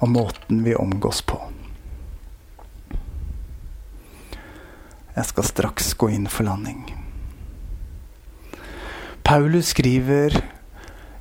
og 0.00 0.08
måten 0.08 0.62
vi 0.64 0.74
omgås 0.74 1.20
på. 1.22 1.36
Jeg 5.14 5.26
skal 5.28 5.44
straks 5.44 5.92
gå 6.00 6.08
inn 6.16 6.26
for 6.30 6.48
landing. 6.48 6.86
Paulus 9.26 9.74
skriver 9.74 10.38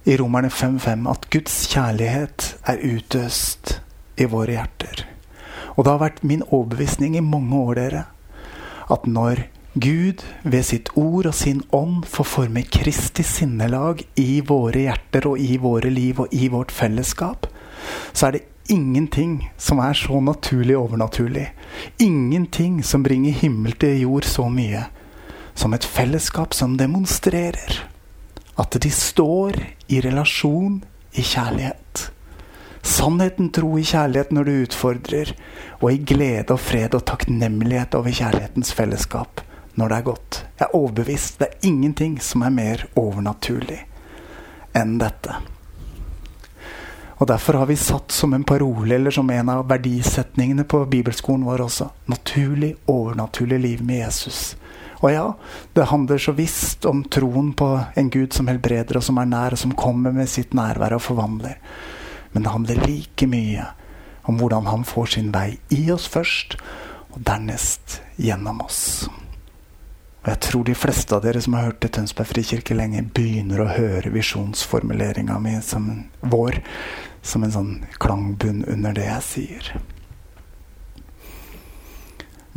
i 0.06 0.16
Romerne 0.18 0.50
5.5 0.50 1.08
at 1.12 1.28
Guds 1.34 1.56
kjærlighet 1.72 2.50
er 2.68 2.84
utøst 2.84 3.80
i 4.20 4.28
våre 4.30 4.56
hjerter. 4.56 5.06
Og 5.76 5.86
det 5.86 5.92
har 5.92 6.02
vært 6.02 6.24
min 6.28 6.44
overbevisning 6.48 7.18
i 7.18 7.24
mange 7.24 7.56
år, 7.56 7.74
dere, 7.80 8.04
at 8.90 9.08
når 9.08 9.46
Gud 9.80 10.24
ved 10.44 10.64
sitt 10.66 10.90
ord 10.98 11.30
og 11.30 11.36
sin 11.38 11.62
ånd 11.76 12.08
får 12.10 12.28
forme 12.28 12.64
Kristi 12.68 13.24
sinnelag 13.24 14.02
i 14.20 14.42
våre 14.42 14.88
hjerter 14.88 15.28
og 15.30 15.40
i 15.40 15.60
våre 15.62 15.92
liv 15.94 16.24
og 16.24 16.34
i 16.34 16.50
vårt 16.52 16.74
fellesskap, 16.74 17.48
så 18.12 18.28
er 18.28 18.38
det 18.38 18.48
ingenting 18.70 19.50
som 19.58 19.80
er 19.84 19.94
så 19.98 20.20
naturlig 20.20 20.78
overnaturlig. 20.78 21.48
Ingenting 22.00 22.82
som 22.84 23.06
bringer 23.06 23.32
himmel 23.32 23.78
til 23.80 24.02
jord 24.02 24.28
så 24.28 24.50
mye 24.50 24.88
som 25.54 25.74
et 25.76 25.86
fellesskap 25.86 26.56
som 26.56 26.78
demonstrerer 26.80 27.82
at 28.60 28.78
de 28.84 28.92
står 28.92 29.60
i 29.90 30.02
relasjon 30.06 30.80
i 31.18 31.26
kjærlighet. 31.26 32.06
Sannheten 32.86 33.50
tro 33.54 33.74
i 33.80 33.84
kjærlighet 33.84 34.32
når 34.36 34.48
du 34.48 34.56
utfordrer, 34.64 35.34
og 35.82 35.92
i 35.92 36.02
glede 36.14 36.54
og 36.56 36.62
fred 36.62 36.96
og 36.96 37.06
takknemlighet 37.10 37.98
over 37.98 38.14
kjærlighetens 38.14 38.74
fellesskap 38.76 39.44
når 39.80 39.90
det 39.90 39.98
er 39.98 40.08
godt. 40.08 40.40
Jeg 40.60 40.66
er 40.66 40.76
overbevist. 40.76 41.40
Det 41.40 41.48
er 41.48 41.68
ingenting 41.70 42.18
som 42.22 42.44
er 42.44 42.52
mer 42.52 42.84
overnaturlig 43.00 43.80
enn 44.76 44.98
dette. 45.00 45.38
Og 47.20 47.28
Derfor 47.28 47.60
har 47.60 47.68
vi 47.68 47.76
satt 47.76 48.12
som 48.16 48.34
en 48.34 48.46
parole, 48.48 48.96
eller 48.96 49.12
som 49.12 49.30
en 49.30 49.50
av 49.52 49.66
verdisetningene 49.68 50.64
på 50.64 50.86
bibelskolen 50.88 51.44
vår 51.48 51.66
også, 51.66 51.90
naturlig, 52.08 52.76
overnaturlig 52.88 53.60
liv 53.60 53.84
med 53.84 54.06
Jesus. 54.06 54.56
Og 55.00 55.14
ja, 55.14 55.26
det 55.74 55.88
handler 55.92 56.20
så 56.20 56.34
visst 56.36 56.86
om 56.90 57.06
troen 57.08 57.54
på 57.54 57.70
en 57.96 58.10
Gud 58.12 58.36
som 58.36 58.50
helbreder, 58.52 59.00
og 59.00 59.06
som 59.06 59.20
er 59.22 59.30
nær, 59.32 59.56
og 59.56 59.62
som 59.62 59.76
kommer 59.80 60.12
med 60.16 60.28
sitt 60.32 60.56
nærvær 60.58 60.98
og 60.98 61.06
forvandler. 61.06 61.56
Men 62.34 62.44
det 62.44 62.52
handler 62.52 62.84
like 62.84 63.28
mye 63.28 63.70
om 64.30 64.38
hvordan 64.38 64.68
han 64.68 64.84
får 64.86 65.16
sin 65.16 65.32
vei 65.34 65.56
i 65.74 65.86
oss 65.94 66.10
først, 66.12 66.58
og 67.16 67.24
dernest 67.26 68.02
gjennom 68.20 68.60
oss. 68.66 69.08
Og 70.20 70.28
jeg 70.28 70.42
tror 70.44 70.66
de 70.68 70.76
fleste 70.76 71.16
av 71.16 71.24
dere 71.24 71.42
som 71.42 71.56
har 71.56 71.70
hørt 71.70 71.80
til 71.82 71.94
Tønsberg 71.96 72.28
frikirke 72.28 72.76
lenge, 72.76 73.06
begynner 73.16 73.64
å 73.64 73.70
høre 73.72 74.12
visjonsformuleringa 74.14 75.40
mi 75.40 75.56
som 75.64 75.88
vår 76.20 76.60
som 77.24 77.46
en 77.46 77.56
sånn 77.56 77.72
klangbunn 78.04 78.66
under 78.68 78.94
det 78.96 79.08
jeg 79.08 79.26
sier. 79.30 79.72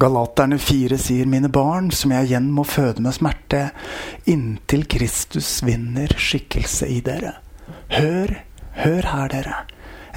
Galaterne 0.02 0.58
4 0.58 0.96
sier, 0.98 1.26
mine 1.30 1.46
barn, 1.48 1.92
som 1.94 2.10
jeg 2.10 2.26
igjen 2.26 2.48
må 2.50 2.64
føde 2.66 3.04
med 3.04 3.14
smerte, 3.14 3.68
inntil 4.26 4.82
Kristus 4.90 5.60
vinner 5.62 6.10
skikkelse 6.18 6.88
i 6.90 6.96
dere. 7.06 7.36
Hør, 7.94 8.32
hør 8.80 9.08
her, 9.12 9.30
dere. 9.30 9.60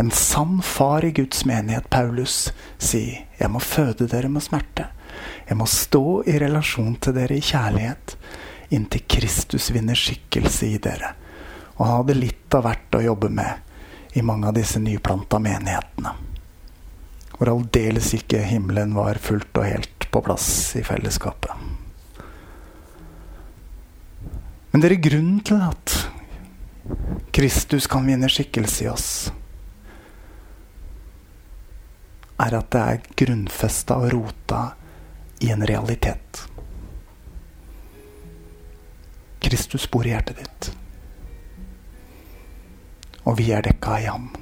En 0.02 0.10
sann 0.10 0.58
far 0.66 1.06
i 1.06 1.14
Guds 1.14 1.46
menighet, 1.46 1.86
Paulus, 1.94 2.50
sier, 2.82 3.28
jeg 3.38 3.54
må 3.54 3.62
føde 3.62 4.10
dere 4.10 4.34
med 4.34 4.48
smerte. 4.48 4.90
Jeg 5.46 5.62
må 5.62 5.70
stå 5.70 6.24
i 6.34 6.40
relasjon 6.42 6.98
til 6.98 7.20
dere 7.22 7.38
i 7.38 7.46
kjærlighet, 7.46 8.18
inntil 8.74 9.06
Kristus 9.06 9.70
vinner 9.70 10.02
skikkelse 10.02 10.74
i 10.74 10.82
dere. 10.82 11.14
Og 11.78 11.86
han 11.86 12.00
hadde 12.00 12.22
litt 12.24 12.58
av 12.58 12.66
hvert 12.66 12.98
å 12.98 13.08
jobbe 13.12 13.30
med 13.30 14.18
i 14.18 14.26
mange 14.26 14.50
av 14.50 14.58
disse 14.58 14.82
nyplanta 14.82 15.38
menighetene 15.38 16.25
hvor 17.36 17.52
aldeles 17.52 18.14
ikke 18.16 18.44
himmelen 18.48 18.96
var 18.96 19.20
fullt 19.22 19.58
og 19.60 19.68
helt 19.68 20.08
på 20.12 20.22
plass 20.24 20.76
i 20.80 20.84
fellesskapet. 20.88 21.52
Men 24.72 24.84
det 24.84 24.92
er 24.92 25.04
grunnen 25.04 25.40
til 25.44 25.62
at 25.64 25.96
Kristus 27.36 27.88
kan 27.92 28.08
vinne 28.08 28.30
skikkelse 28.32 28.86
i 28.86 28.90
oss, 28.92 29.10
er 32.44 32.58
at 32.60 32.72
det 32.76 32.82
er 32.82 33.06
grunnfesta 33.24 33.98
og 34.04 34.12
rota 34.14 34.62
i 35.44 35.52
en 35.56 35.64
realitet. 35.68 36.44
Kristus 39.46 39.88
bor 39.92 40.08
i 40.08 40.12
hjertet 40.12 40.42
ditt. 40.42 40.72
Og 43.26 43.38
vi 43.40 43.52
er 43.56 43.64
dekka 43.66 44.00
i 44.02 44.10
ham. 44.10 44.34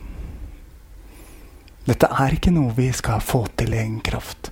Dette 1.83 2.07
er 2.07 2.35
ikke 2.35 2.53
noe 2.55 2.71
vi 2.77 2.89
skal 2.95 3.23
få 3.23 3.43
til 3.59 3.73
i 3.75 3.81
egen 3.81 3.99
kraft 4.05 4.51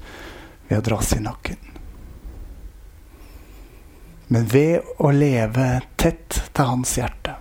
ved 0.67 0.81
å 0.81 0.85
dras 0.85 1.13
i 1.15 1.21
nakken. 1.23 1.59
Men 4.31 4.47
ved 4.51 4.87
å 5.03 5.11
leve 5.15 5.67
tett 5.99 6.41
til 6.51 6.67
hans 6.67 6.95
hjerte. 6.99 7.37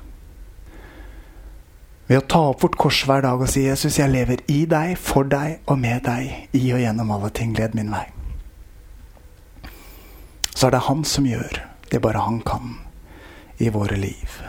Ved 2.11 2.19
å 2.19 2.27
ta 2.27 2.41
opp 2.51 2.65
vårt 2.65 2.79
kors 2.79 3.05
hver 3.07 3.23
dag 3.23 3.39
og 3.39 3.51
si 3.51 3.63
'Jesus, 3.63 3.99
jeg 3.99 4.11
lever 4.11 4.43
i 4.51 4.65
deg, 4.67 4.97
for 4.99 5.23
deg 5.23 5.61
og 5.67 5.79
med 5.79 6.03
deg, 6.03 6.49
i 6.53 6.73
og 6.75 6.83
gjennom 6.83 7.11
alle 7.11 7.31
ting, 7.31 7.55
led 7.55 7.75
min 7.75 7.91
vei'. 7.95 8.11
Så 10.55 10.67
er 10.67 10.71
det 10.71 10.87
han 10.91 11.05
som 11.05 11.27
gjør 11.27 11.63
det 11.91 12.03
bare 12.03 12.19
han 12.19 12.41
kan 12.41 12.79
i 13.59 13.69
våre 13.69 13.97
liv. 13.97 14.43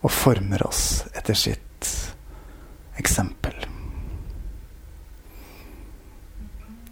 Og 0.00 0.10
former 0.10 0.66
oss 0.66 1.04
etter 1.14 1.34
sitt 1.34 2.14
eksempel. 2.96 3.77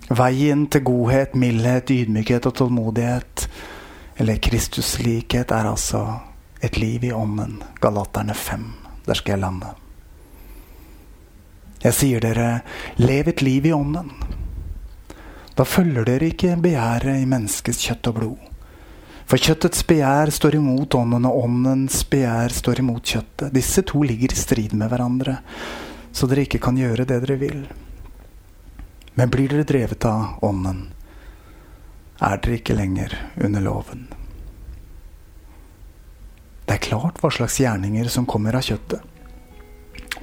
Veien 0.07 0.69
til 0.71 0.85
godhet, 0.87 1.33
mildhet, 1.35 1.91
ydmykhet 1.91 2.47
og 2.47 2.55
tålmodighet, 2.55 3.49
eller 4.23 4.39
Kristuslikhet, 4.39 5.51
er 5.51 5.67
altså 5.67 6.03
et 6.63 6.79
liv 6.79 7.09
i 7.09 7.11
ånden. 7.13 7.59
Galaterne 7.83 8.35
5. 8.35 8.67
Der 9.07 9.19
skal 9.19 9.35
jeg 9.35 9.43
lande. 9.43 9.73
Jeg 11.83 11.95
sier 11.95 12.23
dere, 12.23 12.61
lev 13.03 13.33
et 13.33 13.43
liv 13.43 13.67
i 13.67 13.73
ånden. 13.75 14.13
Da 15.59 15.67
følger 15.67 16.07
dere 16.07 16.31
ikke 16.31 16.55
begjæret 16.63 17.19
i 17.19 17.27
menneskets 17.27 17.83
kjøtt 17.89 18.11
og 18.13 18.17
blod. 18.21 18.53
For 19.27 19.43
kjøttets 19.43 19.83
begjær 19.89 20.31
står 20.31 20.61
imot 20.61 20.95
ånden, 20.95 21.27
og 21.27 21.41
åndens 21.49 22.05
begjær 22.07 22.55
står 22.55 22.85
imot 22.85 23.03
kjøttet. 23.03 23.51
Disse 23.51 23.83
to 23.83 24.05
ligger 24.07 24.31
i 24.31 24.39
strid 24.39 24.77
med 24.79 24.93
hverandre, 24.93 25.41
så 26.15 26.31
dere 26.31 26.47
ikke 26.47 26.63
kan 26.63 26.79
gjøre 26.79 27.09
det 27.11 27.19
dere 27.25 27.39
vil. 27.43 27.67
Men 29.17 29.33
blir 29.33 29.49
dere 29.49 29.65
drevet 29.65 30.05
av 30.05 30.45
Ånden, 30.45 30.83
er 32.21 32.41
dere 32.45 32.59
ikke 32.59 32.77
lenger 32.77 33.15
under 33.41 33.65
loven. 33.65 34.07
Det 36.67 36.75
er 36.75 36.83
klart 36.85 37.23
hva 37.23 37.31
slags 37.33 37.57
gjerninger 37.63 38.11
som 38.13 38.29
kommer 38.29 38.59
av 38.59 38.67
kjøttet. 38.67 39.01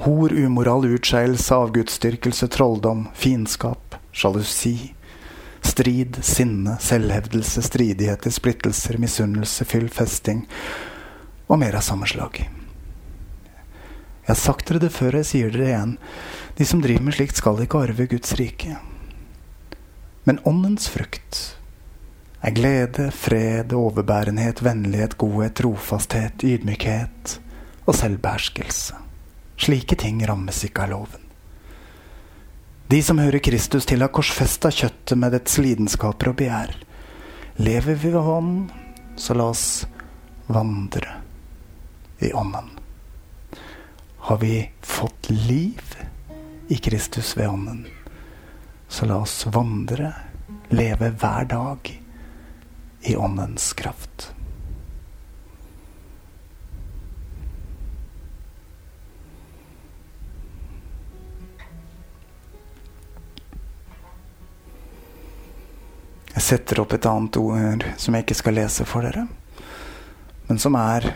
Hor, 0.04 0.34
umoral, 0.34 0.86
utskeielse, 0.94 1.56
avgudsdyrkelse, 1.56 2.50
trolldom, 2.54 3.08
fiendskap, 3.18 3.98
sjalusi, 4.14 4.94
strid, 5.66 6.20
sinne, 6.22 6.78
selvhevdelse, 6.82 7.66
stridigheter, 7.66 8.34
splittelser, 8.34 9.02
misunnelse, 9.02 9.66
fyll, 9.66 9.90
festing 9.90 10.46
og 11.48 11.62
mer 11.66 11.80
av 11.80 11.86
samme 11.86 12.10
slag. 12.10 12.44
Jeg 14.24 14.32
har 14.32 14.40
sagt 14.40 14.70
dere 14.70 14.80
det 14.86 14.94
før, 14.96 15.18
jeg 15.20 15.28
sier 15.28 15.52
dere 15.52 15.68
igjen. 15.68 15.98
De 16.56 16.68
som 16.68 16.82
driver 16.84 17.04
med 17.04 17.18
slikt, 17.18 17.40
skal 17.42 17.60
ikke 17.60 17.82
arve 17.84 18.08
Guds 18.08 18.36
rike. 18.40 18.78
Men 20.24 20.40
åndens 20.48 20.88
frukt 20.88 21.58
er 22.44 22.56
glede, 22.56 23.10
fred, 23.12 23.74
overbærenhet, 23.76 24.64
vennlighet, 24.64 25.18
godhet, 25.20 25.58
trofasthet, 25.60 26.44
ydmykhet 26.44 27.38
og 27.84 27.98
selvbeherskelse. 28.00 29.00
Slike 29.60 30.00
ting 30.00 30.24
rammes 30.28 30.64
ikke 30.68 30.86
av 30.86 30.94
loven. 30.96 31.24
De 32.92 33.00
som 33.04 33.20
hører 33.20 33.44
Kristus 33.44 33.88
til, 33.90 34.04
har 34.04 34.12
korsfesta 34.14 34.72
kjøttet 34.72 35.20
med 35.20 35.36
dets 35.36 35.56
lidenskaper 35.60 36.32
og 36.32 36.40
begjær. 36.40 36.76
Lever 37.64 37.96
vi 37.96 38.12
ved 38.12 38.20
ånden, 38.20 38.70
så 39.20 39.36
la 39.38 39.50
oss 39.52 39.68
vandre 40.52 41.20
i 42.24 42.32
ånden. 42.36 42.73
Har 44.24 44.38
vi 44.38 44.72
fått 44.82 45.30
liv 45.30 45.96
i 46.68 46.78
Kristus 46.78 47.38
ved 47.38 47.48
ånden, 47.48 47.88
så 48.88 49.06
la 49.06 49.18
oss 49.18 49.46
vandre, 49.46 50.14
leve 50.70 51.10
hver 51.10 51.46
dag 51.46 51.90
i 53.02 53.16
åndens 53.16 53.74
kraft. 53.74 54.30
Jeg 66.32 66.46
setter 66.48 66.80
opp 66.80 66.96
et 66.96 67.10
annet 67.12 67.42
ord 67.44 67.84
som 67.98 68.16
jeg 68.16 68.24
ikke 68.24 68.40
skal 68.40 68.58
lese 68.62 68.88
for 68.88 69.04
dere, 69.04 69.28
men 70.48 70.64
som 70.64 70.80
er 70.80 71.12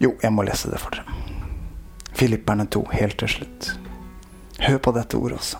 Jo, 0.00 0.16
jeg 0.20 0.32
må 0.32 0.48
lese 0.48 0.72
det 0.72 0.80
for 0.80 0.96
dere. 0.96 1.05
Filipperne 2.16 2.64
2, 2.72 2.80
helt 2.96 3.18
til 3.20 3.28
slutt. 3.28 3.70
Hør 4.64 4.78
på 4.80 4.92
dette 4.96 5.18
ordet 5.20 5.36
også. 5.36 5.58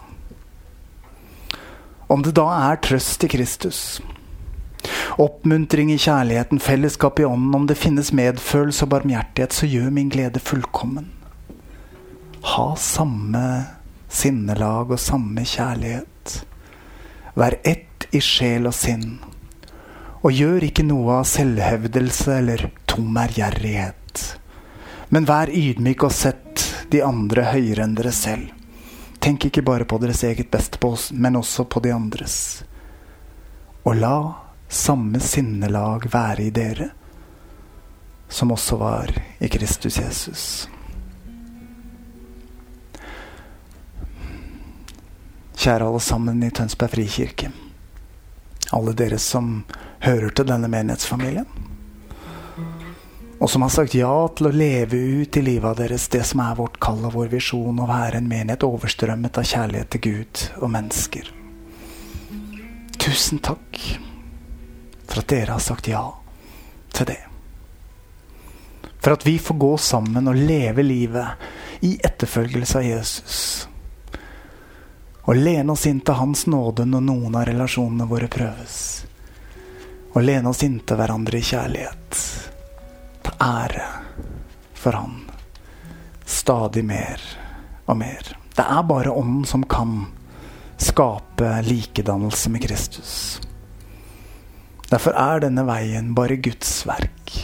Om 2.08 2.22
det 2.22 2.36
da 2.38 2.46
er 2.70 2.78
trøst 2.80 3.26
i 3.26 3.28
Kristus, 3.28 3.80
oppmuntring 5.20 5.90
i 5.92 5.98
kjærligheten, 5.98 6.62
fellesskap 6.62 7.20
i 7.20 7.26
ånden, 7.28 7.54
om 7.58 7.66
det 7.68 7.76
finnes 7.76 8.12
medfølelse 8.14 8.86
og 8.86 8.92
barmhjertighet, 8.94 9.52
så 9.52 9.68
gjør 9.68 9.90
min 9.92 10.08
glede 10.12 10.40
fullkommen. 10.40 11.10
Ha 12.54 12.66
samme 12.78 13.44
sinnelag 14.08 14.94
og 14.94 15.02
samme 15.02 15.44
kjærlighet. 15.44 16.38
Vær 17.36 17.58
ett 17.66 18.06
i 18.14 18.22
sjel 18.22 18.70
og 18.70 18.76
sinn. 18.78 19.18
Og 20.22 20.32
gjør 20.32 20.70
ikke 20.70 20.86
noe 20.86 21.20
av 21.20 21.28
selvhevdelse 21.28 22.38
eller 22.38 22.68
tom 22.88 23.18
ærgjerrighet. 23.20 24.24
Men 25.10 25.26
vær 25.28 25.52
ydmyk 25.52 26.06
og 26.06 26.14
sett 26.14 26.45
de 26.90 27.02
andre 27.04 27.48
høyere 27.52 27.84
enn 27.84 27.96
dere 27.98 28.12
selv. 28.14 28.52
Tenk 29.18 29.48
ikke 29.48 29.64
bare 29.66 29.86
på 29.88 29.98
deres 29.98 30.22
eget 30.24 30.50
beste, 30.50 30.78
på 30.78 30.92
oss, 30.94 31.10
men 31.12 31.36
også 31.36 31.64
på 31.64 31.80
de 31.82 31.92
andres. 31.94 32.64
Og 33.82 33.96
la 33.98 34.16
samme 34.68 35.20
sinnelag 35.20 36.06
være 36.12 36.46
i 36.46 36.50
dere, 36.50 36.88
som 38.28 38.52
også 38.52 38.76
var 38.76 39.12
i 39.38 39.48
Kristus 39.48 39.98
Jesus. 39.98 40.42
Kjære 45.56 45.86
alle 45.86 46.00
sammen 46.00 46.42
i 46.42 46.50
Tønsberg 46.50 46.92
frikirke. 46.94 47.50
Alle 48.74 48.92
dere 48.98 49.18
som 49.18 49.64
hører 50.04 50.30
til 50.34 50.46
denne 50.50 50.68
menighetsfamilien 50.70 51.46
og 53.38 53.50
som 53.50 53.62
har 53.62 53.72
sagt 53.72 53.94
ja 53.94 54.12
til 54.32 54.48
å 54.48 54.54
leve 54.54 54.96
ut 54.96 55.36
i 55.36 55.42
livet 55.44 55.76
deres 55.76 56.08
det 56.08 56.22
som 56.24 56.40
er 56.40 56.56
vårt 56.56 56.78
kall 56.80 57.02
og 57.04 57.18
vår 57.18 57.28
visjon, 57.34 57.82
å 57.82 57.88
være 57.88 58.22
en 58.22 58.30
menighet 58.30 58.64
overstrømmet 58.64 59.40
av 59.42 59.48
kjærlighet 59.50 59.90
til 59.92 60.04
Gud 60.06 60.44
og 60.62 60.72
mennesker. 60.72 61.28
Tusen 62.96 63.42
takk 63.44 63.82
for 65.06 65.20
at 65.20 65.28
dere 65.30 65.52
har 65.52 65.62
sagt 65.62 65.92
ja 65.92 66.02
til 66.96 67.10
det. 67.12 67.20
For 69.04 69.12
at 69.12 69.28
vi 69.28 69.36
får 69.38 69.60
gå 69.60 69.72
sammen 69.78 70.32
og 70.32 70.40
leve 70.40 70.82
livet 70.82 71.84
i 71.84 71.92
etterfølgelse 72.00 72.80
av 72.80 72.88
Jesus. 72.88 73.36
Og 75.28 75.36
lene 75.36 75.76
oss 75.76 75.84
inn 75.86 76.00
til 76.00 76.16
Hans 76.16 76.46
nåde 76.48 76.88
når 76.88 77.04
noen 77.04 77.36
av 77.36 77.46
relasjonene 77.50 78.08
våre 78.08 78.32
prøves. 78.32 78.80
Og 80.16 80.22
lene 80.24 80.48
oss 80.50 80.64
inn 80.64 80.80
til 80.80 80.98
hverandre 80.98 81.38
i 81.38 81.46
kjærlighet. 81.46 82.20
Ære 83.42 83.86
for 84.74 84.96
Han. 84.96 85.24
Stadig 86.26 86.84
mer 86.84 87.20
og 87.86 87.98
mer. 88.00 88.32
Det 88.56 88.64
er 88.64 88.86
bare 88.88 89.12
Ånden 89.12 89.44
som 89.46 89.64
kan 89.68 90.06
skape 90.80 91.50
likedannelse 91.66 92.50
med 92.50 92.64
Kristus. 92.66 93.12
Derfor 94.90 95.16
er 95.18 95.42
denne 95.42 95.64
veien 95.66 96.14
bare 96.14 96.38
Guds 96.38 96.84
verk. 96.86 97.34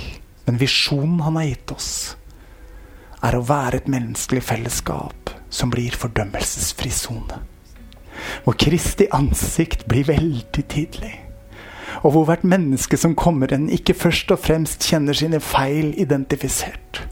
Men 0.46 0.58
visjonen 0.58 1.20
han 1.22 1.38
har 1.38 1.46
gitt 1.46 1.72
oss, 1.74 1.90
er 3.22 3.36
å 3.38 3.44
være 3.46 3.78
et 3.78 3.90
menneskelig 3.90 4.42
fellesskap 4.42 5.30
som 5.52 5.70
blir 5.70 5.94
fordømmelsesfri 5.94 6.90
sone. 6.90 7.38
Hvor 8.42 8.56
Kristi 8.58 9.06
ansikt 9.14 9.86
blir 9.90 10.08
veldig 10.08 10.64
tydelig. 10.70 11.14
Og 12.00 12.14
hvor 12.14 12.26
hvert 12.28 12.44
menneske 12.48 12.96
som 12.96 13.16
kommer 13.18 13.52
inn, 13.52 13.68
ikke 13.70 13.96
først 13.96 14.32
og 14.32 14.40
fremst 14.42 14.88
kjenner 14.88 15.16
sine 15.16 15.40
feil 15.44 15.92
identifisert, 16.00 17.02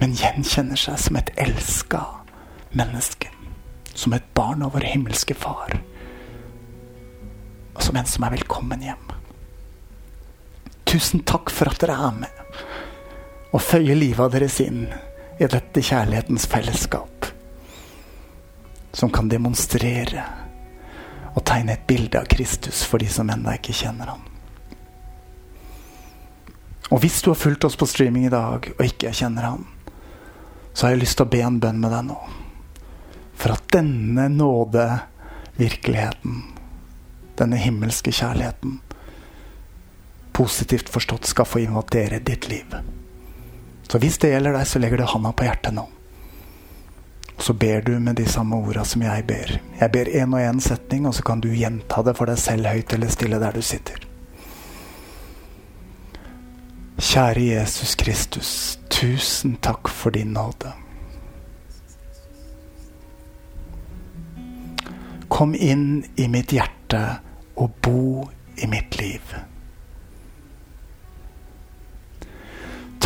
men 0.00 0.16
gjenkjenner 0.16 0.80
seg 0.80 1.00
som 1.00 1.18
et 1.20 1.32
elska 1.40 2.04
menneske. 2.76 3.32
Som 3.90 4.14
et 4.16 4.26
barn 4.36 4.62
av 4.64 4.72
vår 4.76 4.86
himmelske 4.86 5.34
Far. 5.36 5.74
Og 7.74 7.82
som 7.84 7.98
en 7.98 8.08
som 8.08 8.24
er 8.24 8.36
velkommen 8.38 8.84
hjem. 8.86 9.10
Tusen 10.88 11.24
takk 11.28 11.52
for 11.52 11.68
at 11.68 11.82
dere 11.82 11.98
er 12.08 12.14
med 12.22 12.40
og 13.50 13.62
føyer 13.62 13.98
livet 13.98 14.34
deres 14.34 14.60
inn 14.62 14.84
i 15.40 15.48
dette 15.50 15.82
kjærlighetens 15.82 16.46
fellesskap. 16.50 17.26
Som 18.94 19.10
kan 19.14 19.30
demonstrere 19.30 20.22
og 21.34 21.44
tegne 21.46 21.72
et 21.76 21.86
bilde 21.86 22.18
av 22.20 22.26
Kristus 22.30 22.82
for 22.86 22.98
de 23.02 23.08
som 23.10 23.30
ennå 23.30 23.50
ikke 23.56 23.74
kjenner 23.76 24.06
ham. 24.14 24.22
Og 26.90 26.98
hvis 27.04 27.22
du 27.22 27.30
har 27.30 27.38
fulgt 27.38 27.64
oss 27.68 27.78
på 27.78 27.86
streaming 27.86 28.24
i 28.26 28.32
dag 28.32 28.72
og 28.72 28.84
ikke 28.84 29.12
kjenner 29.14 29.42
ham, 29.46 29.66
så 30.72 30.86
har 30.86 30.90
jeg 30.94 31.02
lyst 31.04 31.16
til 31.20 31.28
å 31.28 31.32
be 31.32 31.40
en 31.46 31.60
bønn 31.62 31.82
med 31.82 31.90
deg 31.94 32.02
nå. 32.08 32.18
For 33.38 33.48
at 33.54 33.64
denne 33.72 34.24
nådevirkeligheten, 34.34 36.34
denne 37.38 37.58
himmelske 37.62 38.10
kjærligheten, 38.12 38.72
positivt 40.34 40.88
forstått 40.92 41.24
skal 41.30 41.48
få 41.48 41.58
invadere 41.62 42.18
ditt 42.24 42.44
liv. 42.50 42.68
Så 43.90 43.98
hvis 44.02 44.18
det 44.22 44.32
gjelder 44.34 44.52
deg, 44.58 44.66
så 44.66 44.82
legger 44.82 44.98
du 45.00 45.06
handa 45.10 45.30
på 45.34 45.46
hjertet 45.46 45.74
nå. 45.76 45.86
Og 47.40 47.44
så 47.44 47.54
ber 47.56 47.80
du 47.80 47.94
med 47.98 48.18
de 48.20 48.26
samme 48.28 48.56
orda 48.56 48.82
som 48.84 49.00
jeg 49.00 49.24
ber. 49.24 49.54
Jeg 49.80 49.92
ber 49.92 50.08
én 50.12 50.34
og 50.36 50.42
én 50.44 50.58
setning, 50.60 51.06
og 51.08 51.14
så 51.16 51.22
kan 51.24 51.40
du 51.40 51.48
gjenta 51.48 52.02
det 52.04 52.12
for 52.18 52.28
deg 52.28 52.36
selv 52.38 52.68
høyt 52.68 52.92
eller 52.92 53.08
stille 53.08 53.38
der 53.40 53.56
du 53.56 53.62
sitter. 53.64 54.02
Kjære 57.00 57.46
Jesus 57.46 57.94
Kristus, 57.96 58.50
tusen 58.92 59.56
takk 59.56 59.88
for 59.88 60.12
din 60.12 60.34
nåde. 60.36 60.74
Kom 65.32 65.56
inn 65.56 66.04
i 66.20 66.28
mitt 66.28 66.52
hjerte 66.52 67.00
og 67.56 67.72
bo 67.80 68.28
i 68.60 68.68
mitt 68.68 69.00
liv. 69.00 69.32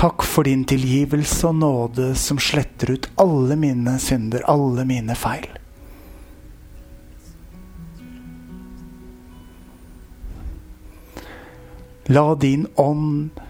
Takk 0.04 0.22
for 0.22 0.44
din 0.44 0.64
tilgivelse 0.68 1.46
og 1.48 1.54
nåde 1.54 2.10
som 2.14 2.36
sletter 2.36 2.90
ut 2.92 3.06
alle 3.16 3.56
mine 3.56 3.94
synder, 3.98 4.42
alle 4.52 4.84
mine 4.84 5.14
feil. 5.16 5.48
La 12.12 12.26
din 12.34 12.68
ånd 12.76 13.40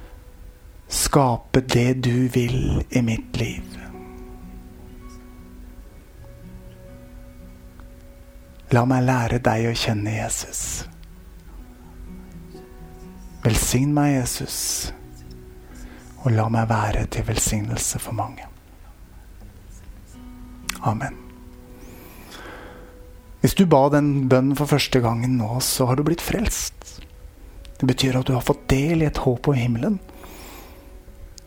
skape 0.86 1.66
det 1.74 1.92
du 2.06 2.28
vil 2.38 2.84
i 2.86 3.02
mitt 3.02 3.34
liv. 3.42 3.78
La 8.70 8.86
meg 8.86 9.08
lære 9.10 9.42
deg 9.42 9.72
å 9.72 9.78
kjenne 9.86 10.20
Jesus. 10.22 10.84
Velsign 13.42 13.90
meg, 13.90 14.20
Jesus, 14.20 14.92
og 16.24 16.32
la 16.32 16.48
meg 16.52 16.70
være 16.70 17.04
til 17.12 17.26
velsignelse 17.28 18.00
for 18.00 18.16
mange. 18.16 18.48
Amen. 20.84 21.20
Hvis 23.44 23.56
du 23.58 23.66
ba 23.68 23.86
den 23.92 24.24
bønnen 24.32 24.56
for 24.56 24.70
første 24.70 25.02
gangen 25.04 25.36
nå, 25.36 25.58
så 25.60 25.90
har 25.90 26.00
du 26.00 26.04
blitt 26.06 26.24
frelst. 26.24 27.02
Det 27.76 27.88
betyr 27.90 28.16
at 28.16 28.28
du 28.28 28.32
har 28.32 28.44
fått 28.44 28.64
del 28.72 29.04
i 29.04 29.08
et 29.10 29.20
håp 29.20 29.50
om 29.52 29.58
himmelen. 29.58 29.98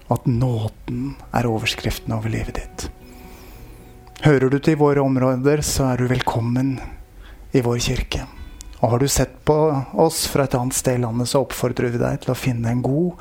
Og 0.07 0.19
at 0.19 0.27
nåden 0.29 1.15
er 1.33 1.49
overskriften 1.49 2.13
over 2.13 2.29
livet 2.29 2.59
ditt. 2.59 2.87
Hører 4.27 4.53
du 4.53 4.59
til 4.61 4.77
våre 4.77 5.01
områder, 5.01 5.61
så 5.65 5.91
er 5.91 6.01
du 6.01 6.11
velkommen 6.11 6.75
i 7.57 7.61
vår 7.65 7.81
kirke. 7.81 8.27
Og 8.77 8.93
har 8.93 9.01
du 9.01 9.07
sett 9.09 9.33
på 9.45 9.57
oss 9.97 10.27
fra 10.29 10.45
et 10.45 10.55
annet 10.57 10.77
sted 10.77 10.99
i 10.99 11.01
landet, 11.01 11.29
så 11.29 11.41
oppfordrer 11.41 11.93
vi 11.93 12.01
deg 12.01 12.21
til 12.21 12.33
å 12.33 12.37
finne 12.37 12.69
en 12.71 12.85
god, 12.85 13.17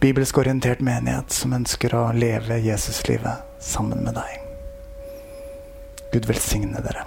bibelsk 0.00 0.38
orientert 0.38 0.80
menighet 0.84 1.32
som 1.32 1.54
ønsker 1.56 1.94
å 1.96 2.08
leve 2.16 2.58
Jesuslivet 2.60 3.62
sammen 3.62 4.04
med 4.04 4.18
deg. 4.18 4.42
Gud 6.12 6.28
velsigne 6.28 6.82
dere. 6.84 7.06